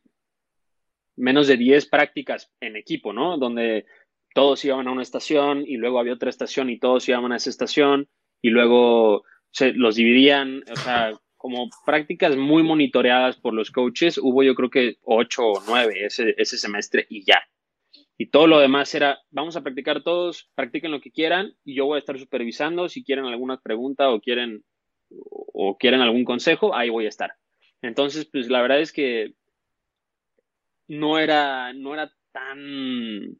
[1.17, 3.37] menos de 10 prácticas en equipo, ¿no?
[3.37, 3.85] Donde
[4.33, 7.51] todos iban a una estación y luego había otra estación y todos iban a esa
[7.51, 8.09] estación
[8.41, 14.43] y luego se los dividían, o sea, como prácticas muy monitoreadas por los coaches, hubo
[14.43, 17.41] yo creo que ocho o nueve ese, ese semestre y ya.
[18.19, 21.87] Y todo lo demás era, vamos a practicar todos, practiquen lo que quieran y yo
[21.87, 22.91] voy a estar supervisando.
[22.91, 24.63] Si quieren alguna pregunta o quieren,
[25.09, 27.33] o quieren algún consejo, ahí voy a estar.
[27.81, 29.33] Entonces, pues la verdad es que
[30.89, 33.39] no era, no era tan,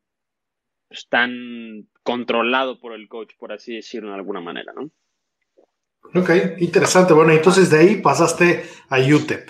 [0.89, 4.91] pues, tan controlado por el coach, por así decirlo de alguna manera, ¿no?
[6.15, 7.13] Ok, interesante.
[7.13, 9.49] Bueno, entonces de ahí pasaste a UTEP.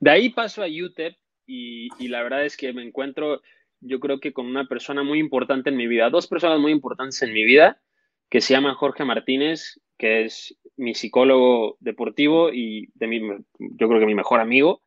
[0.00, 1.16] De ahí paso a UTEP
[1.46, 3.42] y, y, la verdad es que me encuentro,
[3.80, 7.20] yo creo que con una persona muy importante en mi vida, dos personas muy importantes
[7.22, 7.80] en mi vida,
[8.30, 13.20] que se llaman Jorge Martínez, que es mi psicólogo deportivo y de mi,
[13.58, 14.82] yo creo que mi mejor amigo,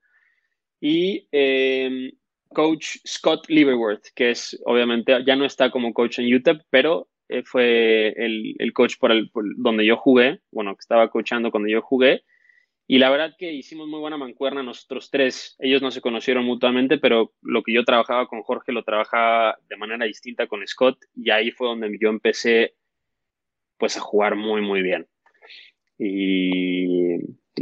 [0.79, 2.13] y eh,
[2.49, 7.43] coach Scott Lieberworth, que es obviamente, ya no está como coach en UTEP, pero eh,
[7.43, 11.69] fue el, el coach por, el, por donde yo jugué, bueno, que estaba coachando cuando
[11.69, 12.23] yo jugué,
[12.89, 15.57] y la verdad que hicimos muy buena mancuerna nosotros tres.
[15.59, 19.75] Ellos no se conocieron mutuamente, pero lo que yo trabajaba con Jorge lo trabajaba de
[19.75, 22.75] manera distinta con Scott y ahí fue donde yo empecé
[23.77, 25.05] pues a jugar muy muy bien.
[25.99, 27.17] Y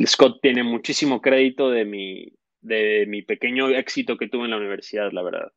[0.06, 5.12] Scott tiene muchísimo crédito de mi, de mi pequeño éxito que tuve en la universidad,
[5.12, 5.52] la verdad.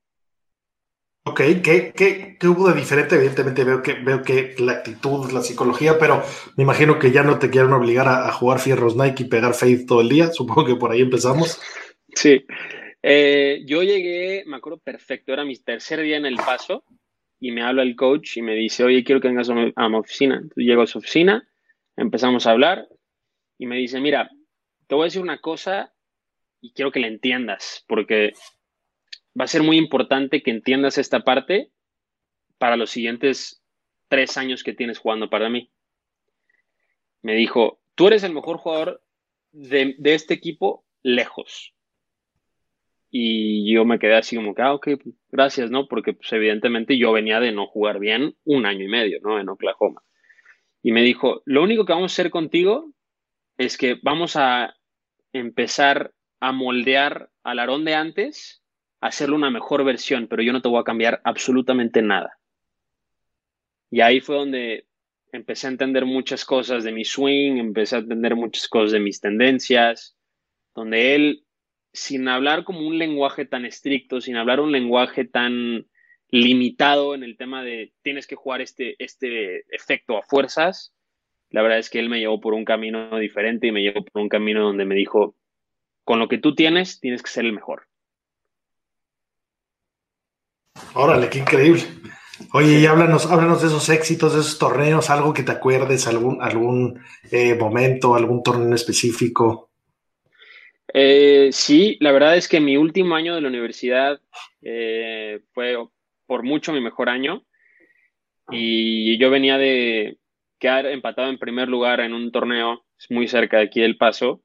[1.30, 3.16] Ok, ¿qué, qué, qué hubo de diferente?
[3.16, 6.22] Evidentemente veo que, veo que la actitud, la psicología, pero
[6.56, 9.54] me imagino que ya no te quieren obligar a, a jugar fierros Nike y pegar
[9.54, 10.26] Faith todo el día.
[10.32, 11.60] Supongo que por ahí empezamos.
[12.14, 12.44] Sí.
[13.02, 16.84] Eh, yo llegué, me acuerdo perfecto, era mi tercer día en el paso
[17.38, 20.36] y me habla el coach y me dice, oye, quiero que vengas a mi, oficina.
[20.36, 21.48] Entonces llego a su oficina,
[21.96, 22.88] empezamos a hablar
[23.56, 24.30] y me dice, mira,
[24.86, 25.92] te voy a decir una cosa
[26.60, 28.32] y quiero que la entiendas, porque
[29.38, 31.70] va a ser muy importante que entiendas esta parte
[32.58, 33.62] para los siguientes
[34.08, 35.70] tres años que tienes jugando para mí.
[37.22, 39.02] Me dijo, tú eres el mejor jugador
[39.52, 41.74] de, este equipo lejos.
[43.10, 44.88] Y yo me quedé así como que, ah, ok,
[45.30, 45.88] gracias, ¿no?
[45.88, 49.38] Porque pues, evidentemente yo venía de no jugar bien un año y medio, ¿no?
[49.38, 50.02] En Oklahoma.
[50.82, 52.92] Y me dijo, lo único que vamos a hacer contigo
[53.56, 54.76] es que vamos a
[55.32, 58.62] empezar a moldear al Aarón de antes
[59.00, 62.38] hacerle una mejor versión, pero yo no te voy a cambiar absolutamente nada.
[63.90, 64.86] Y ahí fue donde
[65.32, 69.20] empecé a entender muchas cosas de mi swing, empecé a entender muchas cosas de mis
[69.20, 70.16] tendencias,
[70.74, 71.44] donde él,
[71.92, 75.86] sin hablar como un lenguaje tan estricto, sin hablar un lenguaje tan
[76.30, 80.94] limitado en el tema de tienes que jugar este, este efecto a fuerzas,
[81.50, 84.20] la verdad es que él me llevó por un camino diferente y me llevó por
[84.20, 85.34] un camino donde me dijo,
[86.04, 87.87] con lo que tú tienes, tienes que ser el mejor.
[90.94, 91.82] Órale, qué increíble.
[92.52, 96.40] Oye, y háblanos, háblanos de esos éxitos, de esos torneos, algo que te acuerdes, algún,
[96.40, 97.00] algún
[97.30, 99.70] eh, momento, algún torneo específico.
[100.94, 104.20] Eh, sí, la verdad es que mi último año de la universidad
[104.62, 105.76] eh, fue
[106.26, 107.44] por mucho mi mejor año
[108.50, 110.18] y yo venía de
[110.58, 114.42] quedar empatado en primer lugar en un torneo muy cerca de aquí del Paso.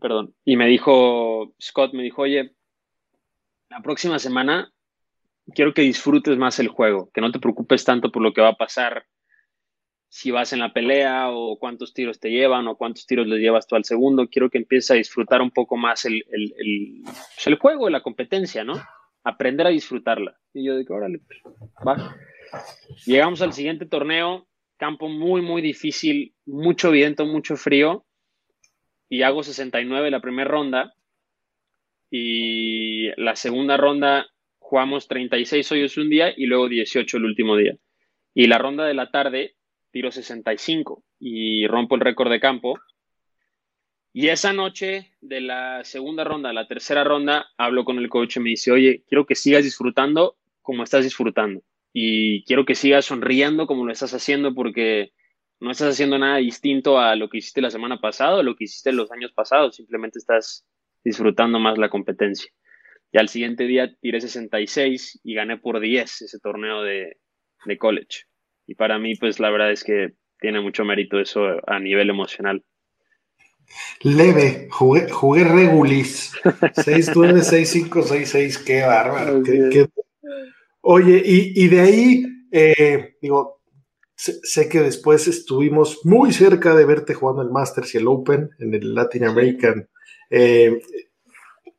[0.00, 0.34] Perdón.
[0.44, 2.54] Y me dijo, Scott me dijo, oye,
[3.68, 4.72] la próxima semana
[5.54, 8.50] quiero que disfrutes más el juego, que no te preocupes tanto por lo que va
[8.50, 9.06] a pasar
[10.10, 13.68] si vas en la pelea o cuántos tiros te llevan o cuántos tiros le llevas
[13.68, 14.28] tú al segundo.
[14.28, 18.64] Quiero que empieces a disfrutar un poco más el, el, el, pues juego, la competencia,
[18.64, 18.74] ¿no?
[19.22, 20.36] Aprender a disfrutarla.
[20.52, 21.38] Y yo digo, órale, pues,
[21.86, 22.16] va.
[23.06, 28.04] Llegamos al siguiente torneo, campo muy, muy difícil, mucho viento, mucho frío,
[29.08, 30.94] y hago 69 la primera ronda.
[32.10, 34.26] Y la segunda ronda
[34.70, 37.76] jugamos 36 hoyos un día y luego 18 el último día.
[38.32, 39.56] Y la ronda de la tarde
[39.90, 42.78] tiro 65 y rompo el récord de campo.
[44.12, 48.40] Y esa noche de la segunda ronda la tercera ronda, hablo con el coach y
[48.40, 51.62] me dice, oye, quiero que sigas disfrutando como estás disfrutando.
[51.92, 55.10] Y quiero que sigas sonriendo como lo estás haciendo porque
[55.58, 58.64] no estás haciendo nada distinto a lo que hiciste la semana pasada o lo que
[58.64, 59.74] hiciste los años pasados.
[59.74, 60.64] Simplemente estás
[61.02, 62.52] disfrutando más la competencia.
[63.12, 67.16] Y al siguiente día tiré 66 y gané por 10 ese torneo de,
[67.64, 68.24] de college.
[68.66, 72.64] Y para mí, pues la verdad es que tiene mucho mérito eso a nivel emocional.
[74.02, 76.32] Leve, jugué, jugué regulis.
[76.42, 79.42] 6-9, 6-5, 6-6, qué bárbaro.
[79.42, 79.88] Qué, qué...
[80.82, 83.60] Oye, y, y, de ahí, eh, digo,
[84.16, 88.50] sé, sé, que después estuvimos muy cerca de verte jugando el Masters y el Open
[88.58, 89.88] en el Latin American.
[90.30, 90.80] Eh,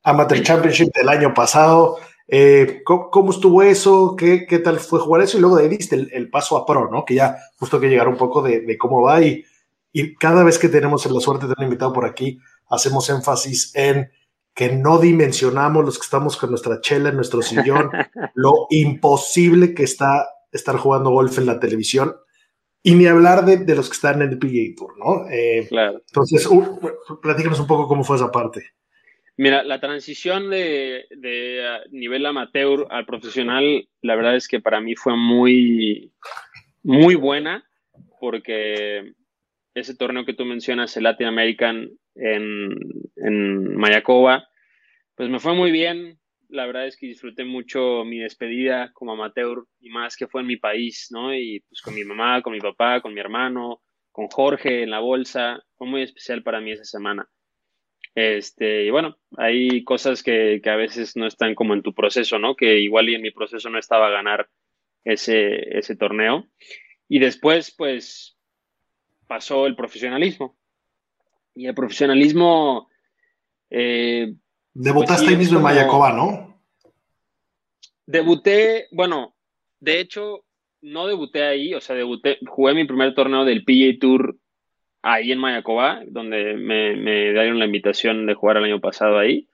[0.04, 1.98] Amateur Championship del año pasado.
[2.28, 4.16] Eh, ¿cómo, ¿cómo, estuvo eso?
[4.18, 5.38] ¿Qué, ¿Qué, tal fue jugar eso?
[5.38, 7.04] Y luego de ahí diste el, el, paso a Pro, ¿no?
[7.04, 9.22] Que ya justo que llegar un poco de, de cómo va.
[9.22, 9.44] Y,
[9.92, 12.40] y, cada vez que tenemos la suerte de tener un invitado por aquí,
[12.70, 14.10] hacemos énfasis en
[14.54, 17.90] que no dimensionamos los que estamos con nuestra chela en nuestro sillón,
[18.34, 22.16] lo imposible que está estar jugando golf en la televisión
[22.84, 25.30] y ni hablar de, los que están en el PGA Tour, ¿no?
[25.30, 26.02] Eh, claro.
[26.06, 28.72] Entonces, uh, platícanos un poco cómo fue esa parte.
[29.38, 31.06] Mira, la transición de,
[31.92, 36.12] nivel amateur al profesional, la verdad es que para mí fue muy,
[36.84, 37.64] muy buena,
[38.20, 39.14] porque
[39.74, 42.76] ese torneo que tú mencionas, el Latin American en,
[43.16, 44.48] en Mayacoba,
[45.16, 46.20] pues me fue muy bien.
[46.50, 50.48] La verdad es que disfruté mucho mi despedida como amateur y más que fue en
[50.48, 51.34] mi país, ¿no?
[51.34, 55.00] Y pues con mi mamá, con mi papá, con mi hermano, con Jorge en la
[55.00, 55.64] bolsa.
[55.78, 57.30] Fue muy especial para mí esa semana.
[58.14, 62.40] Este, y bueno, hay cosas que, que, a veces no están como en tu proceso,
[62.40, 62.56] ¿no?
[62.56, 64.50] Que igual y en mi proceso no estaba a ganar
[65.04, 66.48] ese, ese torneo.
[67.08, 68.38] Y después, pues,
[69.28, 70.58] pasó el profesionalismo.
[71.56, 72.90] Y el profesionalismo...
[73.70, 74.34] Eh,
[74.74, 76.62] Debutaste pues ahí mismo en Mayacoba, ¿no?
[78.06, 79.36] Debuté, bueno,
[79.80, 80.46] de hecho,
[80.82, 84.38] no debuté ahí, o sea, debuté, jugué mi primer torneo del PGA Tour
[85.02, 89.48] ahí en Mayacoba, donde me, me dieron la invitación de jugar el año pasado ahí.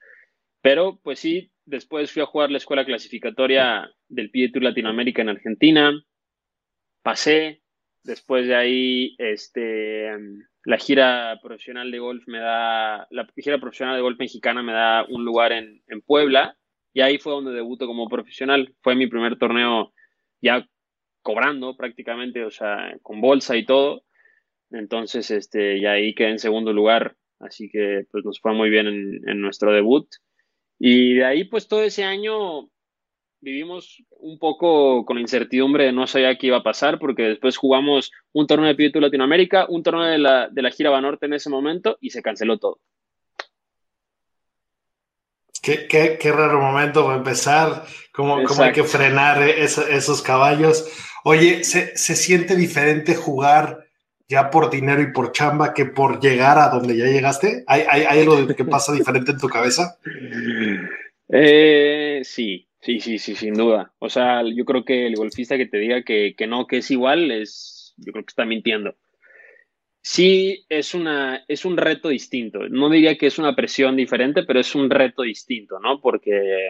[0.62, 5.30] Pero pues sí, después fui a jugar la escuela clasificatoria del PGA Tour Latinoamérica en
[5.30, 5.94] Argentina.
[7.04, 7.62] Pasé.
[8.04, 10.10] Después de ahí, este,
[10.64, 15.06] la gira profesional de golf me da, la gira profesional de golf mexicana me da
[15.10, 16.58] un lugar en, en Puebla.
[16.94, 18.74] Y ahí fue donde debuto como profesional.
[18.82, 19.94] Fue mi primer torneo
[20.42, 20.66] ya
[21.22, 24.04] cobrando prácticamente, o sea, con bolsa y todo.
[24.72, 28.88] Entonces, este, ya ahí quedé en segundo lugar, así que pues nos fue muy bien
[28.88, 30.08] en, nuestro debut.
[30.80, 32.70] Y de ahí, pues todo ese año
[33.40, 38.12] vivimos un poco con incertidumbre de no sabía qué iba a pasar, porque después jugamos
[38.34, 41.50] un torneo de Pietro Latinoamérica, un torneo de la, de la Gira Banorte en ese
[41.50, 42.80] momento y se canceló todo.
[45.62, 50.90] Qué, qué, qué raro momento para empezar, cómo, cómo hay que frenar esos caballos.
[51.24, 53.87] Oye, ¿se, ¿se siente diferente jugar
[54.28, 57.64] ya por dinero y por chamba que por llegar a donde ya llegaste?
[57.68, 59.98] ¿Hay, hay, algo que pasa diferente en tu cabeza?
[61.30, 63.94] Eh, sí, sí, sí, sí, sin duda.
[64.00, 66.92] O sea, yo creo que el golfista que te diga que, que no, que es
[66.92, 68.96] igual, es, yo creo que está mintiendo.
[70.02, 72.68] Sí, es, una, es un reto distinto.
[72.70, 76.00] No diría que es una presión diferente, pero es un reto distinto, ¿no?
[76.00, 76.70] Porque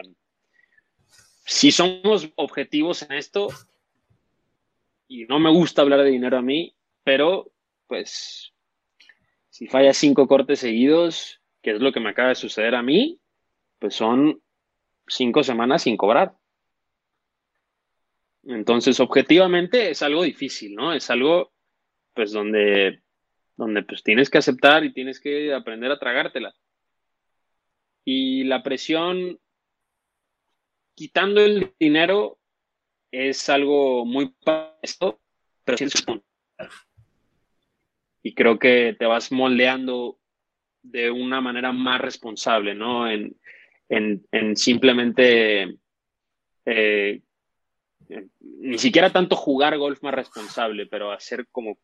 [1.44, 3.48] si somos objetivos en esto,
[5.06, 6.74] y no me gusta hablar de dinero a mí,
[7.08, 7.50] pero
[7.86, 8.52] pues
[9.48, 13.18] si falla cinco cortes seguidos, que es lo que me acaba de suceder a mí,
[13.78, 14.42] pues son
[15.06, 16.36] cinco semanas sin cobrar.
[18.42, 20.92] Entonces, objetivamente es algo difícil, ¿no?
[20.92, 21.54] Es algo,
[22.12, 23.02] pues, donde,
[23.56, 26.54] donde pues tienes que aceptar y tienes que aprender a tragártela.
[28.04, 29.40] Y la presión,
[30.94, 32.38] quitando el dinero,
[33.10, 34.36] es algo muy
[34.82, 35.22] esto,
[35.64, 36.22] pero sí es un
[38.22, 40.18] y creo que te vas moldeando
[40.82, 43.08] de una manera más responsable, ¿no?
[43.08, 43.36] En,
[44.54, 45.78] simplemente
[46.66, 47.22] eh,
[48.40, 51.78] ni siquiera tanto jugar golf más responsable, pero hacer como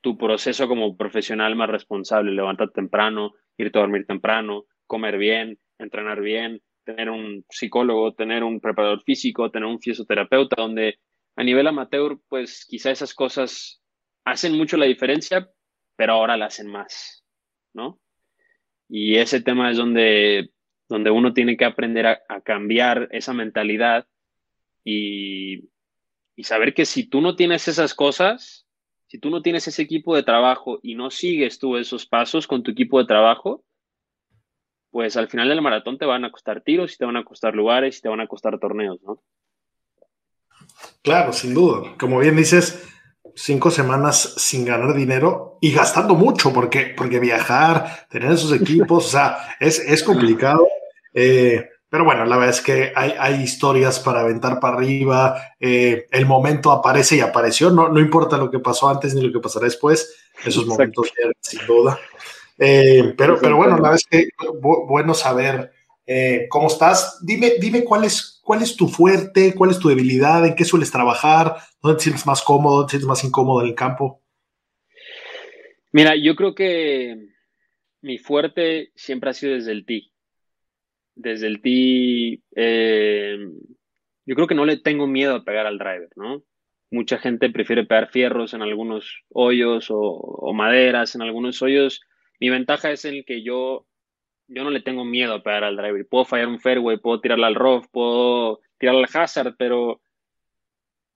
[0.00, 6.20] tu proceso como profesional más responsable, levantar temprano, irte a dormir temprano, comer bien, entrenar
[6.20, 10.98] bien, tener un psicólogo, tener un preparador físico, tener un fisioterapeuta, donde
[11.36, 13.82] a nivel amateur, pues quizá esas cosas
[14.24, 15.50] hacen mucho la diferencia,
[16.00, 17.26] pero ahora la hacen más,
[17.74, 18.00] ¿no?
[18.88, 20.50] Y ese tema es donde,
[20.88, 24.08] donde uno tiene que aprender a, cambiar esa mentalidad
[24.82, 25.68] y,
[26.36, 28.66] y saber que si tú no tienes esas cosas,
[29.08, 32.62] si tú no tienes ese equipo de trabajo y no sigues tú esos pasos con
[32.62, 33.62] tu equipo de trabajo,
[34.90, 37.54] pues al final del maratón te van a costar tiros y te van a costar
[37.54, 39.22] lugares y te van a costar torneos, ¿no?
[41.02, 41.94] Claro, sin duda.
[41.98, 42.90] Como bien dices,
[43.42, 49.08] cinco semanas sin ganar dinero y gastando mucho, porque, porque viajar, tener esos equipos, o
[49.08, 50.66] sea, es, es complicado.
[51.14, 55.42] Eh, pero bueno, la verdad es que hay, hay historias para aventar para arriba.
[55.58, 57.70] Eh, el momento aparece y apareció.
[57.70, 60.14] No, no importa lo que pasó antes ni lo que pasará después.
[60.44, 61.10] Esos momentos
[61.40, 61.98] sin duda.
[62.58, 64.28] Eh, pero, pero bueno, la verdad es que
[64.62, 65.72] bueno saber
[66.48, 67.18] cómo estás.
[67.24, 69.54] Dime, dime cuál es ¿Cuál es tu fuerte?
[69.54, 70.44] ¿Cuál es tu debilidad?
[70.44, 71.54] ¿En qué sueles trabajar?
[71.80, 72.78] ¿Dónde te sientes más cómodo?
[72.78, 74.24] ¿Dónde te sientes más incómodo en el campo?
[75.92, 77.28] Mira, yo creo que
[78.02, 80.10] mi fuerte siempre ha sido desde el tee.
[81.14, 83.38] Desde el tee, eh,
[84.26, 86.42] yo creo que no le tengo miedo a pegar al driver, ¿no?
[86.90, 92.00] Mucha gente prefiere pegar fierros en algunos hoyos o, o maderas en algunos hoyos.
[92.40, 93.86] Mi ventaja es en el que yo
[94.50, 96.06] yo no le tengo miedo a pegar al driver.
[96.08, 100.00] Puedo fallar un fairway, puedo tirarle al rough, puedo tirarle al hazard, pero,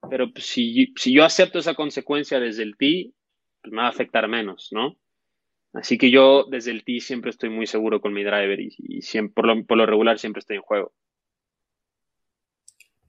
[0.08, 3.12] pero pues, si, si yo acepto esa consecuencia desde el tee,
[3.60, 4.96] pues me va a afectar menos, ¿no?
[5.72, 9.34] Así que yo desde el tee siempre estoy muy seguro con mi driver y, siempre,
[9.34, 10.92] por, lo, por lo regular siempre estoy en juego.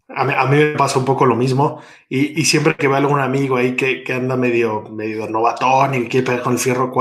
[0.08, 3.58] A mí, me pasa un poco lo mismo y, y, siempre que veo algún amigo
[3.58, 6.92] ahí que, que, anda medio, medio novatón y quiere pegar con el fierro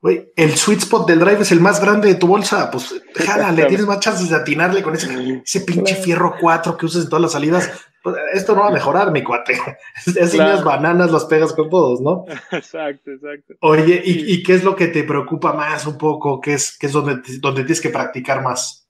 [0.00, 3.64] quad, el sweet spot del drive es el más grande de tu bolsa, pues le
[3.66, 7.22] tienes más chances de atinarle con ese, ese pinche fierro 4 que usas en todas
[7.22, 7.86] las salidas.
[8.06, 9.58] Pues, esto no va a mejorar, mi cuate.
[10.06, 12.24] Esas bananas las pegas con todos, ¿no?
[12.52, 13.54] Exacto, exacto.
[13.62, 16.40] Oye, ¿y, ¿y, qué es lo que te preocupa más un poco?
[16.40, 18.88] ¿Qué es, qué es donde, donde tienes que practicar más?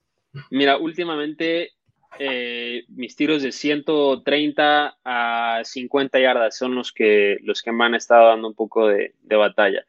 [0.51, 1.71] Mira, últimamente
[2.19, 7.95] eh, mis tiros de 130 a 50 yardas son los que, los que me han
[7.95, 9.83] estado dando un poco de, de batalla.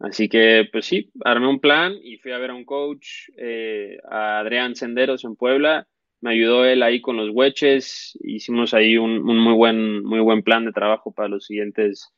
[0.00, 3.98] Así que, pues sí, armé un plan y fui a ver a un coach, eh,
[4.10, 5.86] a Adrián Senderos en Puebla.
[6.20, 8.18] Me ayudó él ahí con los hueches.
[8.22, 12.12] Hicimos ahí un, muy, buen, muy buen plan de trabajo para los siguientes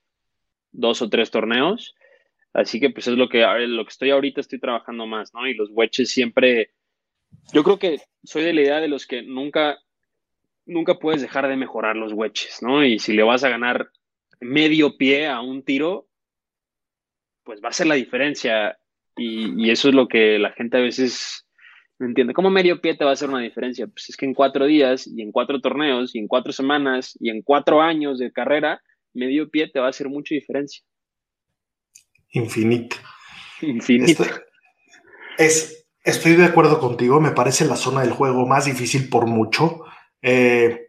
[0.72, 1.94] dos o tres torneos.
[2.52, 5.46] Así que, pues es lo que, lo que estoy ahorita, estoy trabajando más, ¿no?
[5.46, 6.70] Y los hueches siempre.
[7.52, 9.78] Yo creo que soy de la idea de los que nunca,
[10.64, 12.84] nunca puedes dejar de mejorar los hueches, ¿no?
[12.84, 13.90] Y si le vas a ganar
[14.40, 16.08] medio pie a un tiro,
[17.46, 18.76] pues va a ser la diferencia.
[19.16, 21.46] Y, eso es lo que la gente a veces
[21.98, 22.34] no entiende.
[22.34, 23.86] ¿Cómo medio pie te va a hacer una diferencia?
[23.86, 27.30] Pues es que en cuatro días y en cuatro torneos y en cuatro semanas y
[27.30, 28.82] en cuatro años de carrera,
[29.14, 30.84] medio pie te va a hacer mucha diferencia.
[32.32, 32.96] Infinito.
[33.62, 34.24] Infinito.
[35.38, 39.84] es, estoy de acuerdo contigo, me parece la zona del juego más difícil por mucho.
[40.20, 40.85] Eh,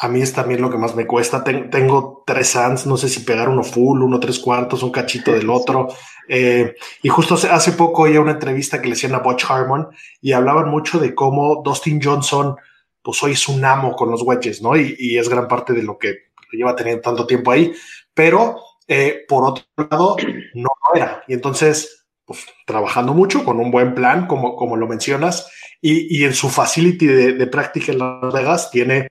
[0.00, 1.42] a mí es también lo que más me cuesta.
[1.42, 5.50] tengo tres sands, no sé si pegar uno full, uno tres cuartos, un cachito del
[5.50, 5.88] otro.
[6.28, 9.88] Eh, y justo hace, poco oí una entrevista que le hacían a Butch Harmon
[10.20, 12.54] y hablaban mucho de cómo Dustin Johnson,
[13.02, 14.76] pues hoy es un amo con los wedges, ¿no?
[14.76, 17.72] Y, es gran parte de lo que lleva teniendo tanto tiempo ahí.
[18.14, 20.16] Pero eh, por otro lado,
[20.54, 21.24] no era.
[21.26, 26.34] Y entonces, pues trabajando mucho con un buen plan, como, como lo mencionas, y, en
[26.34, 29.08] su facility de, de práctica en Las Vegas tiene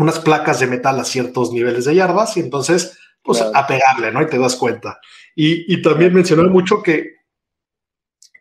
[0.00, 4.22] unas placas de metal a ciertos niveles de yardas y entonces, pues a pegarle, ¿no?
[4.22, 4.98] Y te das cuenta.
[5.36, 7.16] Y, y también mencionó mucho que,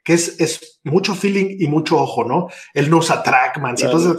[0.03, 2.47] que es, es, mucho feeling y mucho ojo, ¿no?
[2.74, 4.16] Él no usa trackman, entonces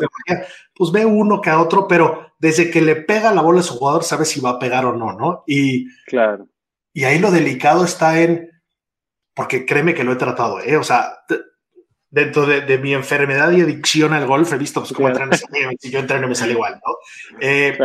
[0.75, 3.79] pues ve uno que a otro, pero desde que le pega la bola a su
[3.79, 5.43] jugador sabe si va a pegar o no, ¿no?
[5.47, 6.47] Y, claro.
[6.93, 8.51] y ahí lo delicado está en,
[9.35, 10.77] porque créeme que lo he tratado, ¿eh?
[10.77, 11.21] O sea,
[12.11, 15.39] dentro de, mi enfermedad y adicción al golf, he visto pues, cómo entrenan,
[15.79, 16.97] si yo entreno me sale igual, ¿no?
[17.41, 17.79] Eh,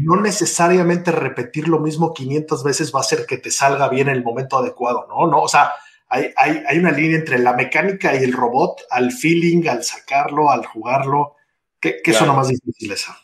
[0.00, 4.16] no necesariamente repetir lo mismo 500 veces va a hacer que te salga bien en
[4.16, 5.26] el momento adecuado, ¿no?
[5.26, 5.42] ¿No?
[5.42, 5.72] O sea,
[6.08, 10.50] hay, hay, hay una línea entre la mecánica y el robot, al feeling, al sacarlo,
[10.50, 11.36] al jugarlo,
[11.80, 12.34] que, que claro.
[12.34, 13.16] más difícil esa.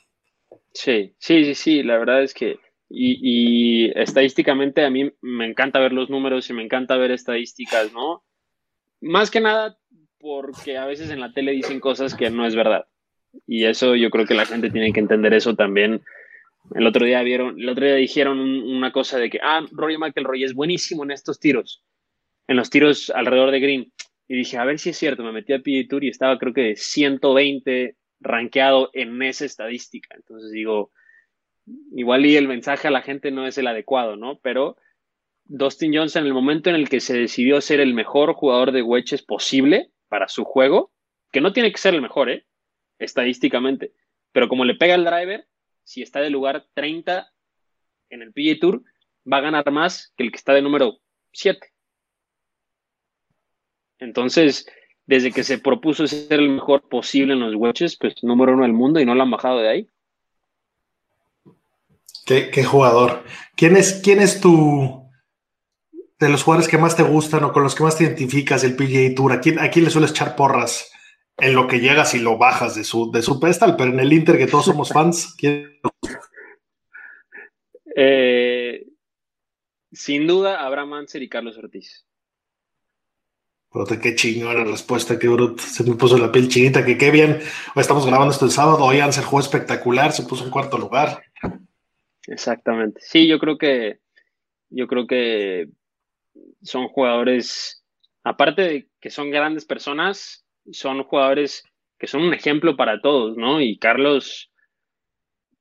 [0.73, 3.19] Sí, sí, sí, sí, la verdad es que y,
[3.87, 8.23] y, estadísticamente a mí me encanta ver los números y me encanta ver estadísticas, ¿no?
[9.01, 9.79] Más que nada
[10.25, 12.87] porque a veces en la tele dicen cosas que no es verdad.
[13.47, 16.01] Y eso yo creo que la gente tiene que entender eso también.
[16.75, 20.43] El otro día vieron, el otro día dijeron una cosa de que, ah, Rory McIlroy
[20.43, 21.85] es buenísimo en estos tiros,
[22.49, 23.93] en los tiros alrededor de Green.
[24.27, 26.55] Y dije, a ver si es cierto, me metí a PGA Tour y estaba creo
[26.55, 30.16] que de 120 rankeado en esa estadística.
[30.16, 30.91] Entonces digo,
[31.95, 34.39] igual y el mensaje a la gente no es el adecuado, ¿no?
[34.43, 34.79] Pero
[35.45, 38.81] Dustin Johnson, en el momento en el que se decidió ser el mejor jugador de
[38.81, 40.93] wedges posible, para su juego,
[41.33, 42.47] que no tiene que ser el mejor, ¿eh?
[42.99, 43.93] estadísticamente,
[44.33, 45.47] pero como le pega el driver,
[45.83, 47.31] si está de lugar 30
[48.11, 48.83] en el PGA Tour,
[49.31, 50.99] va a ganar más que el que está de número
[51.33, 51.73] 7.
[53.99, 54.67] Entonces,
[55.07, 58.73] desde que se propuso ser el mejor posible en los wedges, pues número uno del
[58.73, 59.89] mundo y no lo han bajado de ahí.
[62.27, 63.23] Qué, jugador.
[63.55, 65.04] ¿Quién es, quién es tu,
[66.25, 68.77] de los jugadores que más te gustan o con los que más te identificas el
[68.77, 69.33] PGA Tour?
[69.33, 70.91] ¿A quién, le sueles echar porras
[71.37, 73.77] en lo que llegas y lo bajas de su, de su pedestal?
[73.77, 75.81] Pero en el Inter, que todos somos fans, ¿quién?
[77.97, 78.87] Eh,
[79.93, 82.07] sin duda, Abraham Manser y Carlos Ortiz.
[83.70, 85.62] Pero qué chingón la respuesta, qué bruto.
[85.62, 87.41] Se me puso la piel chinita, que qué bien.
[87.75, 91.22] Hoy estamos grabando esto el sábado, hoy Anser jugó espectacular, se puso en cuarto lugar.
[92.27, 93.01] Exactamente.
[93.03, 93.99] Sí, yo creo que
[94.70, 95.68] yo creo que
[96.62, 97.85] son jugadores,
[98.22, 101.64] aparte de que son grandes personas, son jugadores
[101.99, 103.61] que son un ejemplo para todos, ¿no?
[103.61, 104.51] Y Carlos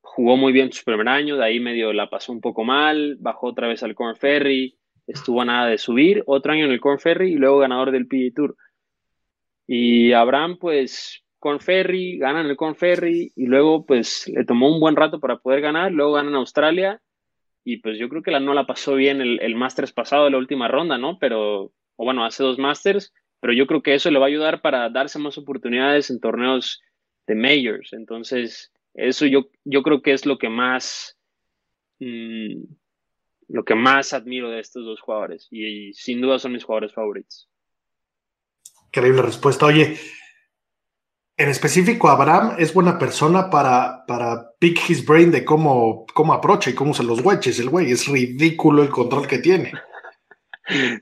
[0.02, 3.48] jugó muy bien su primer año, de ahí medio la pasó un poco mal, bajó
[3.48, 7.00] otra vez al Corn Ferry, estuvo a nada de subir, otro año en el Corn
[7.00, 8.56] Ferry y luego ganador del PGA Tour.
[9.66, 14.80] Y Abraham, pues, con Ferry, ganan el con Ferry y luego, pues, le tomó un
[14.80, 15.92] buen rato para poder ganar.
[15.92, 17.02] Luego ganan Australia
[17.64, 20.32] y, pues, yo creo que la, no la pasó bien el, el Masters pasado de
[20.32, 21.18] la última ronda, ¿no?
[21.20, 24.62] Pero, o bueno, hace dos Masters, pero yo creo que eso le va a ayudar
[24.62, 26.82] para darse más oportunidades en torneos
[27.28, 27.94] de Majors.
[27.94, 31.18] Entonces, eso yo, yo creo que es lo que más.
[32.00, 32.64] Mm,
[33.50, 35.48] lo que más admiro de estos dos jugadores.
[35.52, 37.50] Y, sin duda son mis jugadores favoritos.
[38.88, 39.66] Increíble respuesta.
[39.66, 39.98] Oye,
[41.36, 46.70] en específico, Abraham es buena persona para, para pick his brain de cómo, cómo aprocha
[46.70, 47.60] y cómo se los hueches.
[47.60, 49.72] El güey es ridículo el control que tiene.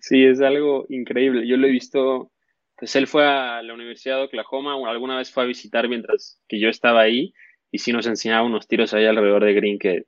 [0.01, 1.47] Sí, es algo increíble.
[1.47, 2.31] Yo lo he visto.
[2.77, 6.59] Pues él fue a la Universidad de Oklahoma, alguna vez fue a visitar mientras que
[6.59, 7.31] yo estaba ahí
[7.69, 10.05] y sí nos enseñaba unos tiros ahí alrededor de Green que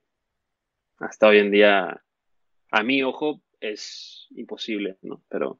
[0.97, 2.01] hasta hoy en día
[2.71, 5.21] a mi ojo es imposible, ¿no?
[5.29, 5.59] Pero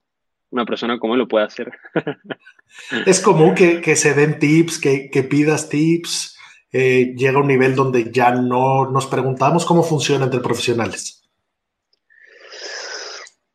[0.54, 1.72] una persona como él lo puede hacer.
[3.08, 6.38] es común que, se den tips, que, pidas tips.
[6.72, 11.24] Eh, llega a un nivel donde ya no nos preguntamos cómo funciona entre profesionales.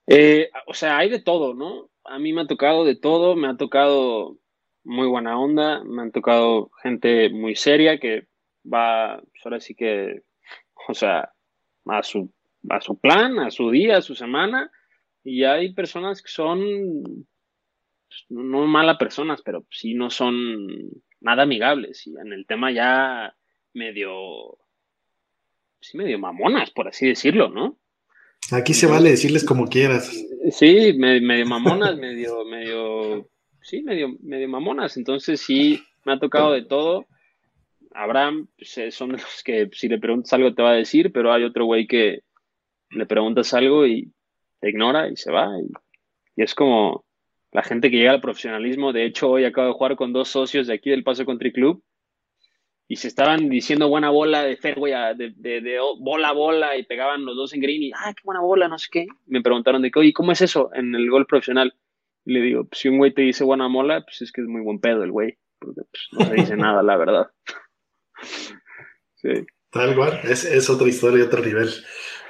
[0.07, 1.89] Eh, o sea, hay de todo, ¿no?
[2.05, 4.37] A mí me ha tocado de todo, me ha tocado
[4.83, 8.27] muy buena onda, me han tocado gente muy seria que
[8.65, 10.23] va, pues ahora sí que,
[10.89, 11.33] o sea,
[11.87, 12.33] a su
[12.69, 14.71] a su plan, a su día, a su semana,
[15.25, 17.27] y hay personas que son
[18.09, 20.91] pues, no malas personas, pero sí no son
[21.21, 23.35] nada amigables, y en el tema ya
[23.75, 24.59] medio,
[25.81, 27.79] sí, medio mamonas, por así decirlo, ¿no?
[28.53, 30.11] Aquí se vale decirles como quieras.
[30.51, 33.29] Sí, medio, mamonas, medio, medio,
[33.63, 37.07] sí, medio, medio mamonas, entonces sí, me ha tocado de todo.
[37.93, 41.33] Abraham pues, eh, son los que si le preguntas algo te va a decir, pero
[41.33, 42.23] hay otro güey que,
[42.91, 44.13] le preguntas algo y
[44.63, 45.49] ignora y se va.
[45.61, 47.05] Y, es como
[47.53, 48.93] la gente que llega al profesionalismo.
[48.93, 51.83] De hecho, hoy acabo de jugar con dos socios de aquí del Paso Country Club
[52.87, 57.25] y se estaban diciendo buena bola de fairway, de, de, bola a bola y pegaban
[57.25, 59.07] los dos en green y, ah, qué buena bola, no sé qué.
[59.27, 61.75] Me preguntaron de qué, oye, ¿cómo es eso en el golf profesional?
[62.25, 64.47] Y le digo, pues, si un güey te dice buena bola, pues es que es
[64.47, 67.31] muy buen pedo el güey, porque pues, no se dice nada, la verdad.
[69.17, 69.47] sí.
[69.71, 71.69] Tal cual, es, es otra historia, otro nivel.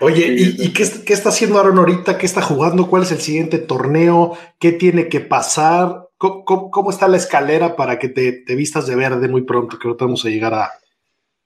[0.01, 0.83] Oye, ¿y, qué,
[1.13, 2.19] está haciendo Aaron ahorita?
[2.19, 2.89] ¿Qué está jugando?
[2.89, 4.37] ¿Cuál es el siguiente torneo?
[4.61, 6.09] ¿Qué tiene que pasar?
[6.19, 9.79] ¿Cómo, está la escalera para que te, vistas de verde muy pronto?
[9.79, 10.71] Que ahorita vamos a llegar a,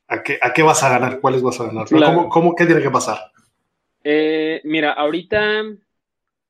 [0.06, 1.86] a, qué, a qué vas a ganar, cuáles vas a ganar.
[2.28, 3.18] ¿cómo, qué tiene que pasar?
[4.04, 5.64] Eh, mira, ahorita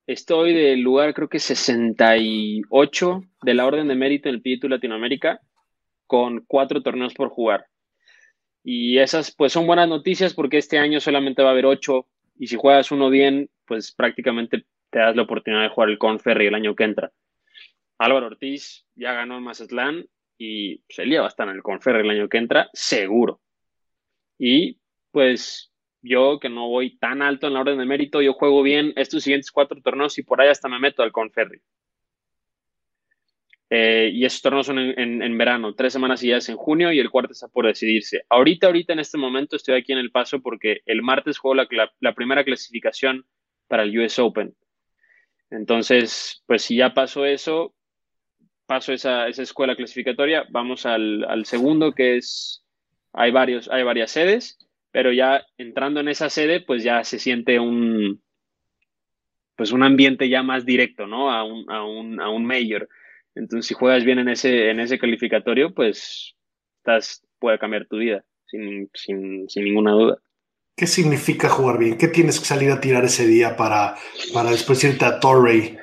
[0.07, 5.41] estoy del lugar, creo que 68 de la orden de mérito en el PITU Latinoamérica,
[6.09, 7.67] con cuatro torneos por jugar.
[8.65, 12.07] Y esas pues son buenas noticias porque este año solamente va a haber ocho
[12.39, 16.47] y si juegas uno bien, pues prácticamente te das la oportunidad de jugar el Conferry
[16.47, 17.13] el año que entra.
[17.99, 20.07] Álvaro Ortiz ya ganó el Mazatlán
[20.39, 23.41] y pues, va a estar en el Conferry el año que entra, seguro.
[24.39, 28.63] Y pues yo que no voy tan alto en la orden de mérito, yo juego
[28.63, 31.61] bien estos siguientes cuatro torneos y por ahí hasta me meto al Conferry.
[33.75, 36.99] Eh, y esos torneos son en, verano, tres semanas y ya es en junio y
[36.99, 38.23] el cuarto está por decidirse.
[38.29, 41.67] Ahorita, ahorita en este momento estoy aquí en El Paso porque el martes juego
[42.01, 43.25] la, primera clasificación
[43.69, 44.55] para el US Open.
[45.49, 47.75] Entonces, pues si ya pasó eso,
[48.67, 52.67] paso esa, esa escuela clasificatoria, vamos al, al, segundo que es,
[53.15, 54.59] hay, varios, hay varias sedes,
[54.91, 58.23] pero ya entrando en esa sede, pues ya se siente un,
[59.57, 61.31] pues un ambiente ya más directo, ¿no?
[61.33, 62.87] A un, a un, a un mayor
[63.35, 66.35] entonces, si juegas bien en ese, en ese calificatorio, pues
[66.79, 68.91] estás, puede cambiar tu vida, sin,
[69.57, 70.19] ninguna duda.
[70.77, 71.97] ¿Qué significa jugar bien?
[71.97, 73.95] ¿Qué tienes que salir a tirar ese día para,
[74.33, 75.77] para después irte a Torrey?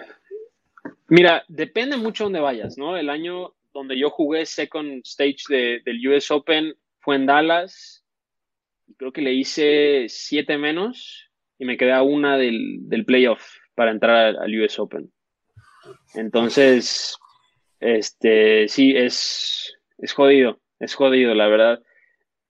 [1.07, 2.97] Mira, depende mucho dónde vayas, ¿no?
[2.97, 8.03] El año donde yo jugué second stage del US Open fue en Dallas.
[8.97, 13.43] Creo que le hice siete menos y me quedé a una del, del playoff
[13.75, 15.11] para entrar al US Open.
[16.15, 17.17] Entonces,
[17.79, 21.81] este, sí, es, es jodido, es jodido, la verdad.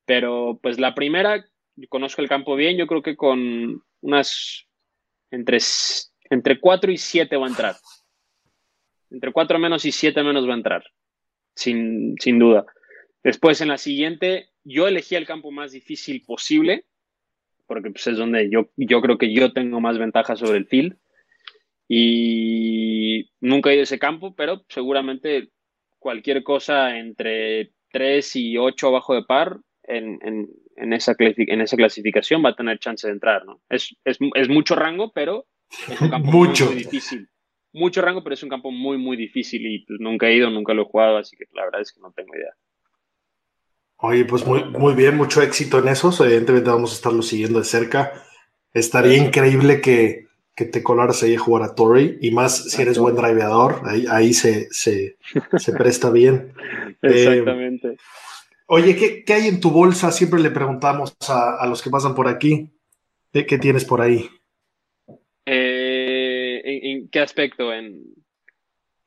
[0.06, 1.46] Pero pues la primera,
[1.90, 4.68] conozco el campo bien, yo creo que con unas
[5.32, 5.60] entre,
[6.30, 7.76] entre 4 y 7 va a entrar.
[9.12, 10.84] Entre 4 menos y 7 menos va a entrar,
[11.56, 12.66] sin, sin duda.
[13.24, 16.86] Después en la siguiente, yo elegí el campo más difícil posible,
[17.68, 20.98] porque pues, es donde yo, yo creo que yo tengo más ventaja sobre el field.
[21.88, 22.99] Y
[23.40, 25.50] nunca he ido a ese campo, pero seguramente
[26.00, 30.20] cualquier cosa entre 3 y 8 abajo de par en,
[30.76, 33.62] en, esa, en esa clasificación va a tener chance de entrar, ¿no?
[33.70, 35.46] Es, es, es mucho rango, pero
[35.90, 36.66] es un campo mucho.
[36.68, 37.28] Muy, difícil.
[37.74, 40.74] mucho rango, pero es un campo muy, muy difícil y pues, nunca he ido, nunca
[40.74, 42.54] lo he jugado, así que la verdad es que no tengo idea.
[44.02, 46.14] Oye, pues muy, muy bien, mucho éxito en eso.
[46.24, 48.14] Evidentemente vamos a estarlo siguiendo de cerca.
[48.72, 50.29] Estaría increíble que,
[50.60, 54.06] que te colaras ahí a jugar a Torrey, y más si eres buen driveador, ahí,
[54.12, 55.16] ahí se, se,
[55.58, 56.52] se presta bien.
[57.02, 57.88] Exactamente.
[57.88, 57.98] Eh,
[58.68, 60.12] oye, ¿qué, ¿qué, hay en tu bolsa?
[60.12, 62.70] Siempre le preguntamos a, a los que pasan por aquí.
[63.32, 64.30] ¿Qué, qué tienes por ahí?
[65.46, 67.72] Eh, ¿en, ¿en, qué aspecto?
[67.72, 68.04] En...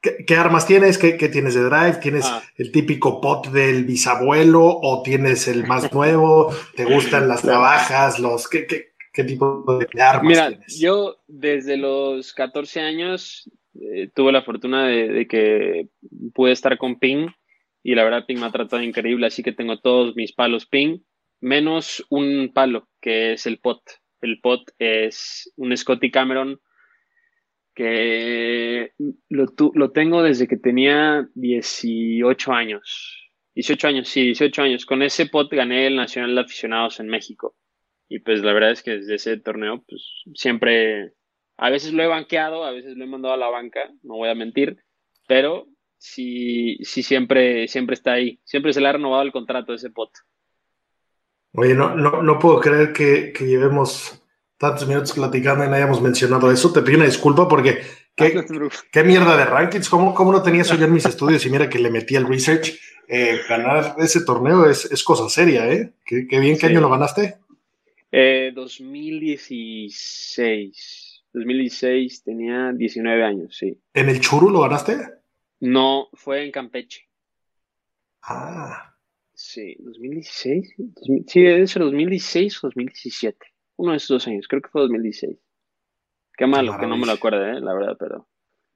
[0.00, 0.96] ¿Qué, ¿Qué, armas tienes?
[0.96, 1.98] ¿Qué, ¿Qué, tienes de drive?
[2.00, 2.42] ¿Tienes ah.
[2.56, 6.50] el típico pot del bisabuelo o tienes el más nuevo?
[6.76, 8.18] ¿Te gustan las navajas?
[8.20, 10.80] Los, ¿qué, qué, tipo de armas Mira, tienes?
[10.80, 15.88] yo desde los 14 años eh, tuve la fortuna de, de, que
[16.34, 17.28] pude estar con Ping
[17.82, 21.00] y la verdad Ping me ha tratado increíble, así que tengo todos mis palos Ping,
[21.40, 23.82] menos un palo que es el pot.
[24.20, 26.60] El pot es un Scotty Cameron
[27.74, 28.92] que
[29.28, 33.30] lo, lo, tengo desde que tenía 18 años.
[33.54, 34.86] 18 años, sí, 18 años.
[34.86, 37.56] Con ese pot gané el Nacional de Aficionados en México.
[38.12, 40.02] Y pues la verdad es que desde ese torneo, pues
[40.34, 41.14] siempre,
[41.56, 44.28] a veces lo he banqueado, a veces lo he mandado a la banca, no voy
[44.28, 44.76] a mentir,
[45.26, 48.38] pero sí, sí siempre, siempre está ahí.
[48.44, 50.10] Siempre se le ha renovado el contrato de ese pot.
[51.54, 54.22] Oye, no, no, no puedo creer que, que, llevemos
[54.58, 56.70] tantos minutos platicando y no hayamos mencionado eso.
[56.70, 57.80] Te pido una disculpa porque
[58.14, 58.44] qué,
[58.92, 59.88] qué mierda de rankings.
[59.88, 61.46] ¿Cómo, ¿Cómo, no tenía eso yo en mis estudios?
[61.46, 62.78] Y mira que le metí el research.
[63.08, 65.92] Eh, ganar ese torneo es, es, cosa seria, ¿eh?
[66.04, 66.72] Qué, qué bien, ¿qué sí.
[66.72, 67.41] año lo ganaste?
[68.12, 71.24] Eh, 2016.
[71.32, 73.80] 2016 tenía 19 años, sí.
[73.94, 74.98] ¿En el Churu lo ganaste?
[75.60, 77.08] No, fue en Campeche.
[78.22, 78.94] Ah.
[79.32, 80.74] Sí, 2016.
[81.26, 83.38] Sí, debe ser 2016 o 2017.
[83.76, 85.38] Uno de esos dos años, creo que fue 2016.
[86.36, 87.58] Qué malo, que no me lo acuerdo, ¿eh?
[87.60, 88.28] la verdad, pero.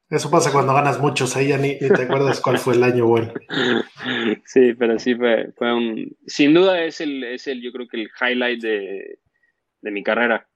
[0.09, 3.05] Eso pasa cuando ganas muchos, ahí ya ni, ni te acuerdas cuál fue el año
[3.05, 3.33] bueno.
[4.45, 6.17] Sí, pero sí fue, fue un.
[6.25, 9.19] Sin duda es el, es el, yo creo que el highlight de,
[9.81, 10.47] de mi carrera.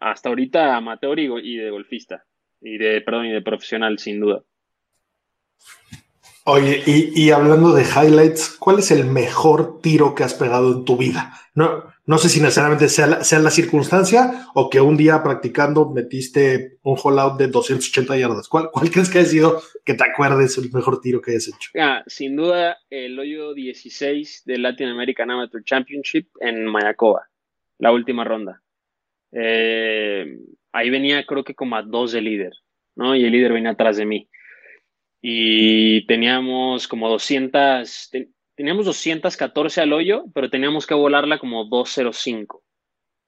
[0.00, 2.24] Hasta ahorita amateur y, y de golfista.
[2.60, 4.42] Y de, perdón, y de profesional, sin duda.
[6.46, 10.84] Oye, y, y, hablando de highlights, ¿cuál es el mejor tiro que has pegado en
[10.84, 11.32] tu vida?
[11.54, 15.88] No, no sé si necesariamente sea la, sea la circunstancia o que un día practicando
[15.88, 18.48] metiste un hole out de 280 yardas.
[18.48, 21.70] ¿Cuál, ¿Cuál, crees que ha sido que te acuerdes el mejor tiro que hayas hecho?
[21.80, 27.26] Ah, sin duda, el hoyo 16 del Latin American Amateur Championship en Mayacoba,
[27.84, 28.62] la última ronda.
[29.30, 30.38] Eh,
[30.72, 32.52] ahí venía, creo que como a dos de líder,
[32.96, 33.14] ¿no?
[33.14, 34.26] Y el líder venía atrás de mí
[35.20, 38.10] y teníamos como 200,
[38.54, 42.64] teníamos 214 al hoyo, pero teníamos que volarla como 205,